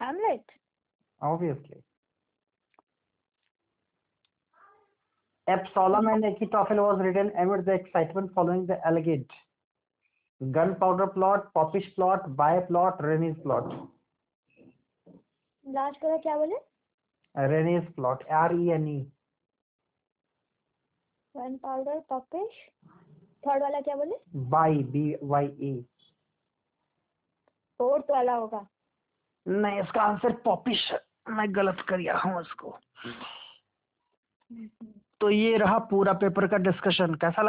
Hamlet 0.00 0.50
obviously 1.28 1.78
Absalom 5.48 6.08
and 6.08 6.24
Achitophel 6.24 6.80
was 6.86 7.00
written 7.04 7.30
amid 7.42 7.64
the 7.64 7.72
excitement 7.72 8.32
following 8.34 8.66
the 8.66 8.76
alleged 8.88 9.30
gunpowder 10.56 11.06
plot, 11.06 11.52
popish 11.54 11.86
plot, 11.94 12.36
by 12.36 12.60
plot, 12.60 13.02
Rene's 13.02 13.38
plot. 13.42 13.70
Last 15.76 16.00
का 16.02 16.16
क्या 16.16 16.36
बोले 16.42 16.58
Rene's 17.52 17.88
plot, 17.96 18.22
R-E-N-E. 18.42 18.98
One 21.35 21.55
powder 21.57 21.99
popish 22.09 22.57
third 23.43 23.63
वाला 23.63 23.79
क्या 23.81 23.95
बोले? 23.95 24.15
By 24.49 24.83
B 24.91 25.15
Y 25.23 25.45
A 25.45 25.73
fourth 27.79 28.11
वाला 28.11 28.33
होगा। 28.33 28.65
नहीं 29.45 29.79
इसका 29.81 30.01
आंसर 30.01 30.31
पॉपिश 30.43 30.91
मैं 31.29 31.45
गलत 31.55 31.77
कर 31.87 31.97
गया 31.97 32.17
हूँ 32.17 32.35
उसको 32.39 32.77
तो 35.21 35.29
ये 35.29 35.57
रहा 35.57 35.77
पूरा 35.89 36.13
पेपर 36.13 36.47
का 36.47 36.57
डिस्कशन 36.57 37.15
कैसा 37.15 37.41
लगा? 37.41 37.41